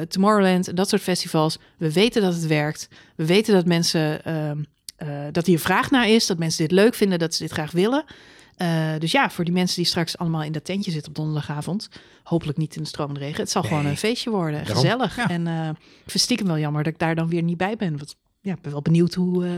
[0.08, 1.58] Tomorrowland, dat soort festivals.
[1.78, 2.88] We weten dat het werkt.
[3.16, 4.58] We weten dat mensen, ehm,
[4.98, 7.72] eh, dat hier vraag naar is, dat mensen dit leuk vinden, dat ze dit graag
[7.72, 8.04] willen.
[8.58, 11.90] Eh, dus ja, voor die mensen die straks allemaal in dat tentje zitten op donderdagavond,
[12.24, 13.72] hopelijk niet in de stromende regen, het zal Nee.
[13.72, 15.16] gewoon een feestje worden, Daarom, gezellig.
[15.16, 15.30] ja.
[15.30, 15.68] En eh
[16.06, 17.98] ik vind stiekem wel jammer dat ik daar dan weer niet bij ben.
[17.98, 19.46] Want ja, ik ben wel benieuwd hoe.
[19.46, 19.52] eh,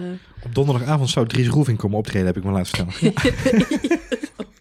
[0.45, 3.13] Op donderdagavond zou Dries Roelving komen optreden, heb ik me laten vertellen.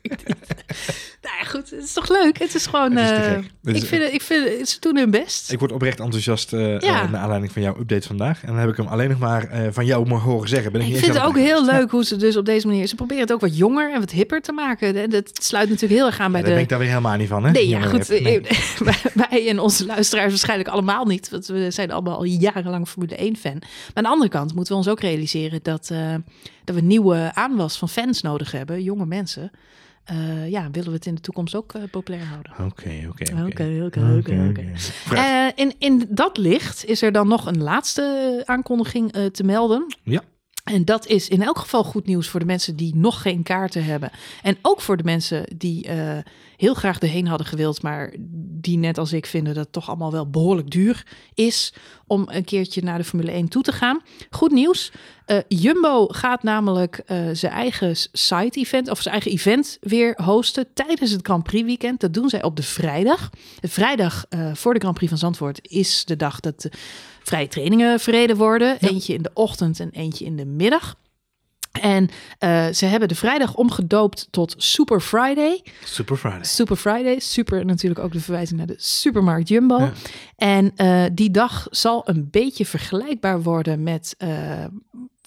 [1.53, 2.39] ja, goed, het is toch leuk?
[2.39, 2.97] Het is gewoon.
[2.97, 3.25] Het is te
[3.65, 3.83] eh, is-
[4.13, 5.53] ik vind, ik ze doen hun best.
[5.53, 7.03] Ik word oprecht enthousiast eh Ja.
[7.03, 8.41] eh, naar aanleiding van jouw update vandaag.
[8.43, 10.73] En dan heb ik hem alleen nog maar van jou mogen horen zeggen.
[10.73, 12.87] Ben ik Ik niet vind het ook heel leuk hoe ze dus op deze manier...
[12.87, 14.97] Ze proberen het ook wat jonger en wat hipper te maken.
[14.97, 16.63] En Dat sluit natuurlijk heel erg aan Ja, bij daar ben de...
[16.65, 17.51] ik daar weer helemaal niet van, hè?
[17.51, 18.09] Nee, ja, goed.
[18.09, 18.41] Nee.
[19.31, 21.31] wij- en onze luisteraars waarschijnlijk allemaal niet.
[21.31, 23.57] Want we zijn allemaal al jarenlang Formule 1-fan.
[23.59, 25.61] Maar aan de andere kant moeten we ons ook realiseren...
[25.63, 25.93] dat,
[26.65, 28.83] dat we nieuwe aanwas van fans nodig hebben.
[28.83, 29.51] Jonge mensen.
[30.09, 32.53] Eh, ja, willen we het in de toekomst ook eh, populair houden.
[32.53, 33.25] Oké, oké,
[34.17, 34.73] Oké, oké.
[35.15, 39.87] Eh, in, in dat licht is er dan nog een laatste aankondiging te melden.
[40.03, 40.23] Ja.
[40.69, 43.85] En dat is in elk geval goed nieuws voor de mensen die nog geen kaarten
[43.85, 44.11] hebben.
[44.43, 46.19] En ook voor de mensen die eh,
[46.57, 48.14] heel graag erheen hadden gewild, maar
[48.61, 51.73] die net als ik vinden dat het toch allemaal wel behoorlijk duur is
[52.07, 54.01] om een keertje naar de Formule 1 toe te gaan.
[54.31, 54.93] Goed nieuws.
[55.27, 61.11] eh, Jumbo gaat namelijk eh, zijn eigen side-event of zijn eigen event weer hosten tijdens
[61.11, 62.01] het Grand Prix weekend.
[62.01, 63.31] Dat doen zij op de vrijdag.
[63.61, 66.69] De vrijdag voor de Grand Prix van Zandvoort is de dag dat
[67.29, 68.76] vrije trainingen verreden worden.
[68.81, 68.89] Ja.
[68.89, 70.95] Eentje in de ochtend en eentje in de middag.
[71.81, 72.09] En
[72.39, 75.62] eh, ze hebben de vrijdag omgedoopt tot Super Friday.
[75.85, 76.45] Super Friday.
[76.45, 77.18] Super Friday.
[77.18, 79.79] Super natuurlijk ook de verwijzing naar de supermarkt Jumbo.
[79.79, 79.93] Ja.
[80.37, 84.64] En eh, die dag zal een beetje vergelijkbaar worden met eh,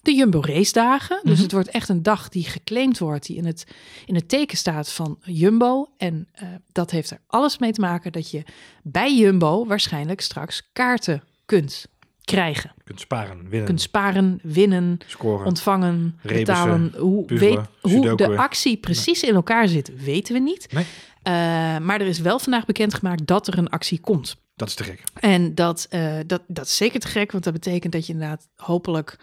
[0.01, 1.19] de Jumbo race dagen.
[1.23, 1.41] Dus Mhm.
[1.41, 3.65] het wordt echt een dag die geclaimd wordt, die in het,
[4.05, 5.89] in het teken staat van Jumbo.
[5.97, 6.27] En
[6.71, 8.43] dat heeft er alles mee te maken dat je
[8.83, 11.85] bij Jumbo waarschijnlijk straks kaarten kunt
[12.23, 12.73] krijgen.
[12.83, 15.45] Kunt sparen, winnen, Kunt sparen, winnen, scoren.
[15.45, 16.93] ontvangen, Rebussen, betalen.
[16.97, 20.67] Hoe, puzzelen, weet, hoe de actie precies in elkaar zit, weten we niet.
[20.71, 20.85] Nee.
[21.23, 21.33] Eh,
[21.77, 24.35] maar er is wel vandaag bekendgemaakt dat er een actie komt.
[24.55, 25.03] Dat is te gek.
[25.19, 28.47] En dat, eh, dat, dat is zeker te gek, want dat betekent dat je inderdaad
[28.55, 29.19] hopelijk,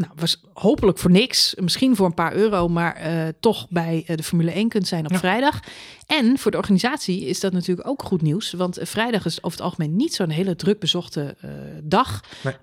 [0.00, 4.16] nou, was hopelijk voor niks, misschien voor een paar euro, maar eh, toch bij eh,
[4.16, 5.18] de Formule 1 kunt zijn op Ja.
[5.18, 5.60] vrijdag.
[6.06, 9.58] En voor de organisatie is dat natuurlijk ook goed nieuws, want eh, vrijdag is over
[9.58, 11.36] het algemeen niet zo'n hele druk bezochte
[11.82, 12.20] dag.
[12.42, 12.54] Nee.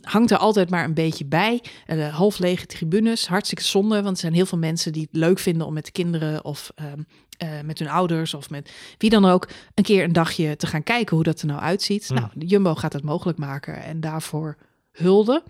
[0.00, 1.62] Hangt er altijd maar een beetje bij.
[2.10, 5.66] Half lege tribunes, hartstikke zonde, want er zijn heel veel mensen die het leuk vinden
[5.66, 7.00] om met de kinderen of ehm,
[7.38, 10.82] eh, met hun ouders of met wie dan ook een keer een dagje te gaan
[10.82, 12.10] kijken hoe dat er nou uitziet.
[12.10, 12.16] Mm.
[12.16, 14.56] Nou, Jumbo gaat dat mogelijk maken en daarvoor
[14.92, 15.42] hulde.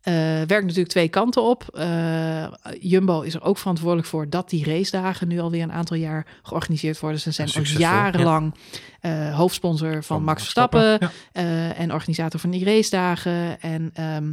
[0.00, 0.12] Eh
[0.46, 1.68] werkt natuurlijk twee kanten op.
[1.72, 2.46] Eh,
[2.80, 6.26] Jumbo is er ook verantwoordelijk voor dat die race dagen nu alweer een aantal jaar
[6.42, 7.20] georganiseerd worden.
[7.20, 8.54] Ze zijn al jarenlang
[9.00, 13.60] eh, hoofdsponsor van, Van Max Verstappen, Verstappen en organisator van die race dagen.
[13.60, 14.32] En ehm,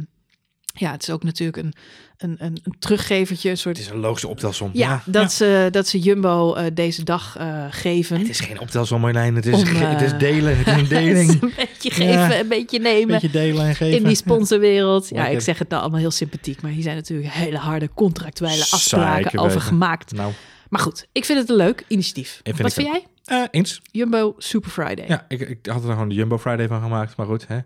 [0.78, 1.72] ja, het is ook natuurlijk een,
[2.18, 4.70] een, een, een teruggevertje, een soort Het is een logische optelsom.
[4.72, 8.18] ja, dat, Ze, dat ze Jumbo eh, deze dag eh, geven.
[8.18, 9.34] Het is geen optelsom, Marlijn.
[9.34, 10.58] Het is, Om, het is eh, delen.
[10.58, 11.42] Het is een is deling.
[11.42, 13.06] een beetje geven, een beetje nemen.
[13.06, 13.96] beetje delen en geven.
[13.98, 15.08] in die sponsorwereld.
[15.08, 18.52] Ja, ik zeg het nou allemaal heel sympathiek, maar hier zijn natuurlijk hele harde contractuele
[18.54, 19.60] Zeker afspraken over weten.
[19.60, 20.12] gemaakt.
[20.12, 20.32] Nou,
[20.68, 22.40] Maar goed, ik vind het een leuk initiatief.
[22.42, 23.06] vind Wat vind jij?
[23.24, 23.80] eh, eens.
[23.90, 25.04] Jumbo Super Friday.
[25.08, 25.14] Ja.
[25.14, 27.16] Ja, ik, ik had er gewoon de Jumbo Friday van gemaakt.
[27.16, 27.58] Maar goed, hè.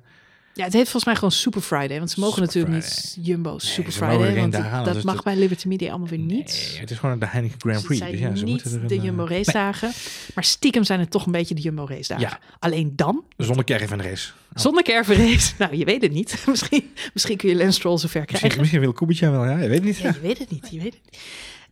[0.55, 3.13] Het heet volgens mij gewoon Super Friday, want ze mogen Super natuurlijk Friday.
[3.17, 4.53] niet Jumbo Super Friday, want
[4.85, 6.69] dat, dus mag bij Liberty Media allemaal weer niet.
[6.71, 8.01] Nee, het is gewoon de Heineken Grand Dus Prix.
[8.01, 9.93] Dus zijn ja, ze niet moeten er de eh, Jumbo race dagen,
[10.35, 12.29] maar stiekem zijn het toch een beetje de Jumbo race dagen.
[12.29, 12.39] Ja.
[12.59, 14.31] Alleen dan Zonder caravan race.
[14.55, 15.53] Zonder caravan-race.
[15.59, 16.43] Nou, je weet het niet.
[16.47, 18.61] misschien, misschien kun je Lance Stroll zover Misschien, krijgen.
[18.61, 19.59] misschien wil Kubica wel, ja.
[19.59, 19.99] Je weet het niet.
[19.99, 20.69] Ja, je weet het niet.
[20.71, 21.21] Je weet het niet.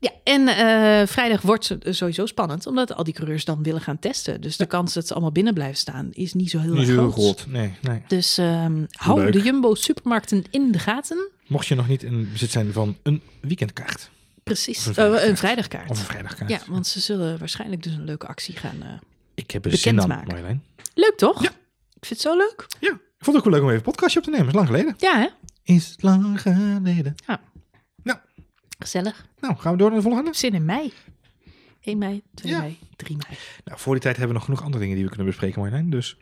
[0.02, 4.40] Ja, en eh, vrijdag wordt sowieso spannend, omdat al die coureurs dan willen gaan testen.
[4.40, 7.12] Dus de kans dat ze allemaal binnen blijven staan is niet zo heel Niet groot.
[7.12, 7.46] groot.
[7.48, 8.02] Nee, nee.
[8.06, 9.32] Dus ehm, hou Leuk.
[9.32, 11.28] de Jumbo-supermarkten in de gaten.
[11.46, 14.10] Mocht je nog niet in bezit zijn van een weekendkaart.
[14.42, 14.86] Precies.
[14.86, 15.28] Een vrijdagkaart.
[15.28, 15.90] een vrijdagkaart.
[15.90, 16.50] Of een vrijdagkaart.
[16.50, 18.82] Ja, want ze zullen waarschijnlijk dus een leuke actie gaan.
[18.82, 18.88] eh,
[19.34, 20.08] Ik heb er zin aan.
[20.08, 20.62] Marjolein.
[20.94, 21.42] Leuk toch?
[21.42, 21.48] Ja.
[22.00, 22.66] Ik vind het zo leuk.
[22.80, 22.90] Ja.
[22.92, 24.46] Ik vond het ook wel leuk om even een podcastje op te nemen.
[24.46, 24.94] is lang geleden.
[24.98, 25.26] Ja, hè?
[25.74, 27.14] Is het lang geleden.
[28.78, 29.26] Gezellig.
[29.40, 30.34] Nou, gaan we door naar de volgende?
[30.34, 30.92] Zin in mei.
[31.80, 32.58] 1 mei, 2 Ja.
[32.58, 33.38] mei, 3 mei.
[33.64, 35.90] Nou, voor die tijd hebben we nog genoeg andere dingen die we kunnen bespreken, Marjolein.
[35.90, 36.16] Dus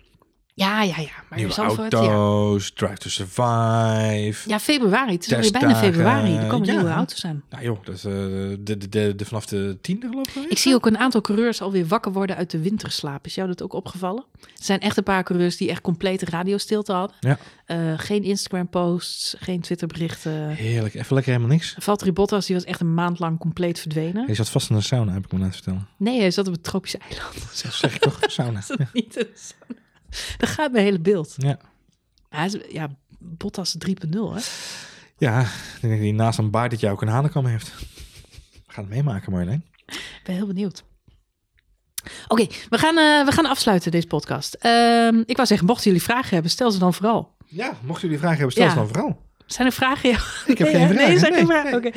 [0.59, 1.09] Ja, ja, ja.
[1.29, 1.63] Maar nieuwe ja.
[1.63, 4.49] auto's, Drive to Survive.
[4.49, 5.13] Ja, februari.
[5.13, 6.37] Het is alweer bijna februari.
[6.37, 6.73] Er komen ja.
[6.75, 7.43] nieuwe auto's aan.
[7.51, 10.51] Nou joh, dat is eh, de, de, de, de- vanaf de tiende geloof ik.
[10.51, 13.27] Ik zie ook een aantal coureurs alweer wakker worden uit de winterslaap.
[13.27, 14.25] Is jou dat ook opgevallen?
[14.41, 17.17] Er zijn echt een paar coureurs die echt complete radiostilte hadden.
[17.21, 17.39] Ja.
[17.65, 20.49] Eh, geen Instagram-posts, geen Twitter-berichten.
[20.49, 21.75] Heerlijk, even lekker helemaal niks.
[21.79, 24.27] Valtteri Bottas die was echt een maand lang compleet verdwenen.
[24.27, 25.89] Hij zat vast in een sauna, heb ik me laten vertellen.
[25.97, 27.35] Nee, hij zat op het tropische eiland.
[27.63, 28.59] Dat zeg ik toch, sauna.
[28.61, 28.89] Is dat Ja.
[28.93, 29.81] niet een sauna?
[30.39, 31.35] Dat gaat mijn hele beeld.
[31.37, 31.59] ja.
[32.29, 32.89] Hij is, ja,
[33.19, 34.41] Bottas 3.0, hè?
[35.19, 37.73] Ja, ik denk dat hij naast een baardetje ook een hanenkam heeft.
[38.53, 39.65] We gaan het meemaken, Marjolein.
[39.87, 40.85] Ik ben heel benieuwd.
[42.29, 44.55] Oké, we, gaan, eh, we gaan afsluiten deze podcast.
[44.55, 47.35] Ehm, ik wou zeggen, mochten jullie vragen hebben, stel ze dan vooral.
[47.47, 48.71] Ja, mochten jullie vragen hebben, stel Ja.
[48.71, 49.27] ze dan vooral.
[49.47, 50.09] Zijn er vragen?
[50.11, 50.19] Ja.
[50.47, 50.97] Ik heb Nee, geen vragen.
[50.97, 51.75] Nee, er zijn geen Nee, vragen.
[51.79, 51.91] Oké.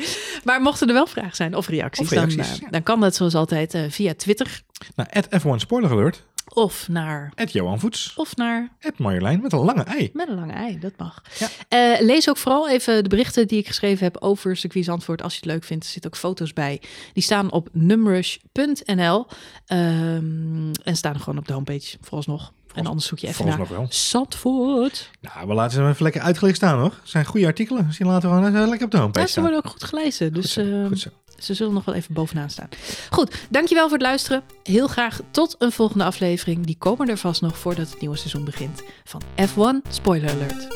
[0.44, 2.68] Maar mochten er wel vragen zijn of reacties, Of reacties, dan, eh, ja.
[2.70, 4.62] dan kan dat zoals altijd eh, via Twitter
[4.94, 6.24] Nou, at F1 Spoiler Alert,
[6.54, 10.10] of naar, at Johan Voets, of naar at Marjolein met een lange ei.
[10.12, 10.78] met een lange ei.
[10.78, 11.22] Dat mag.
[11.38, 11.48] Ja.
[11.68, 15.22] Eh, lees ook vooral even de berichten die ik geschreven heb over circuit Zandvoort.
[15.22, 16.80] Als je het leuk vindt, er zitten ook foto's bij.
[17.12, 19.26] Die staan op numrush.nl
[19.66, 22.52] Ehm, en staan gewoon op de homepage vooralsnog.
[22.74, 23.86] En anders zoek je even naar wel.
[23.88, 25.10] Zandvoort.
[25.20, 26.98] Nou, we laten ze even lekker uitgelegd staan hoor.
[27.00, 27.90] Het zijn goede artikelen.
[27.98, 30.32] Die laten we gewoon lekker op de homepage Ja, ze worden ook goed gelezen.
[30.32, 31.10] Dus Goed zo, ehm, goed zo.
[31.42, 32.68] Ze zullen nog wel even bovenaan staan.
[33.10, 34.42] Goed, dankjewel voor het luisteren.
[34.62, 36.66] Heel graag tot een volgende aflevering.
[36.66, 38.82] Die komen er vast nog voordat het nieuwe seizoen begint.
[39.04, 40.68] Van F1 Spoiler Alert.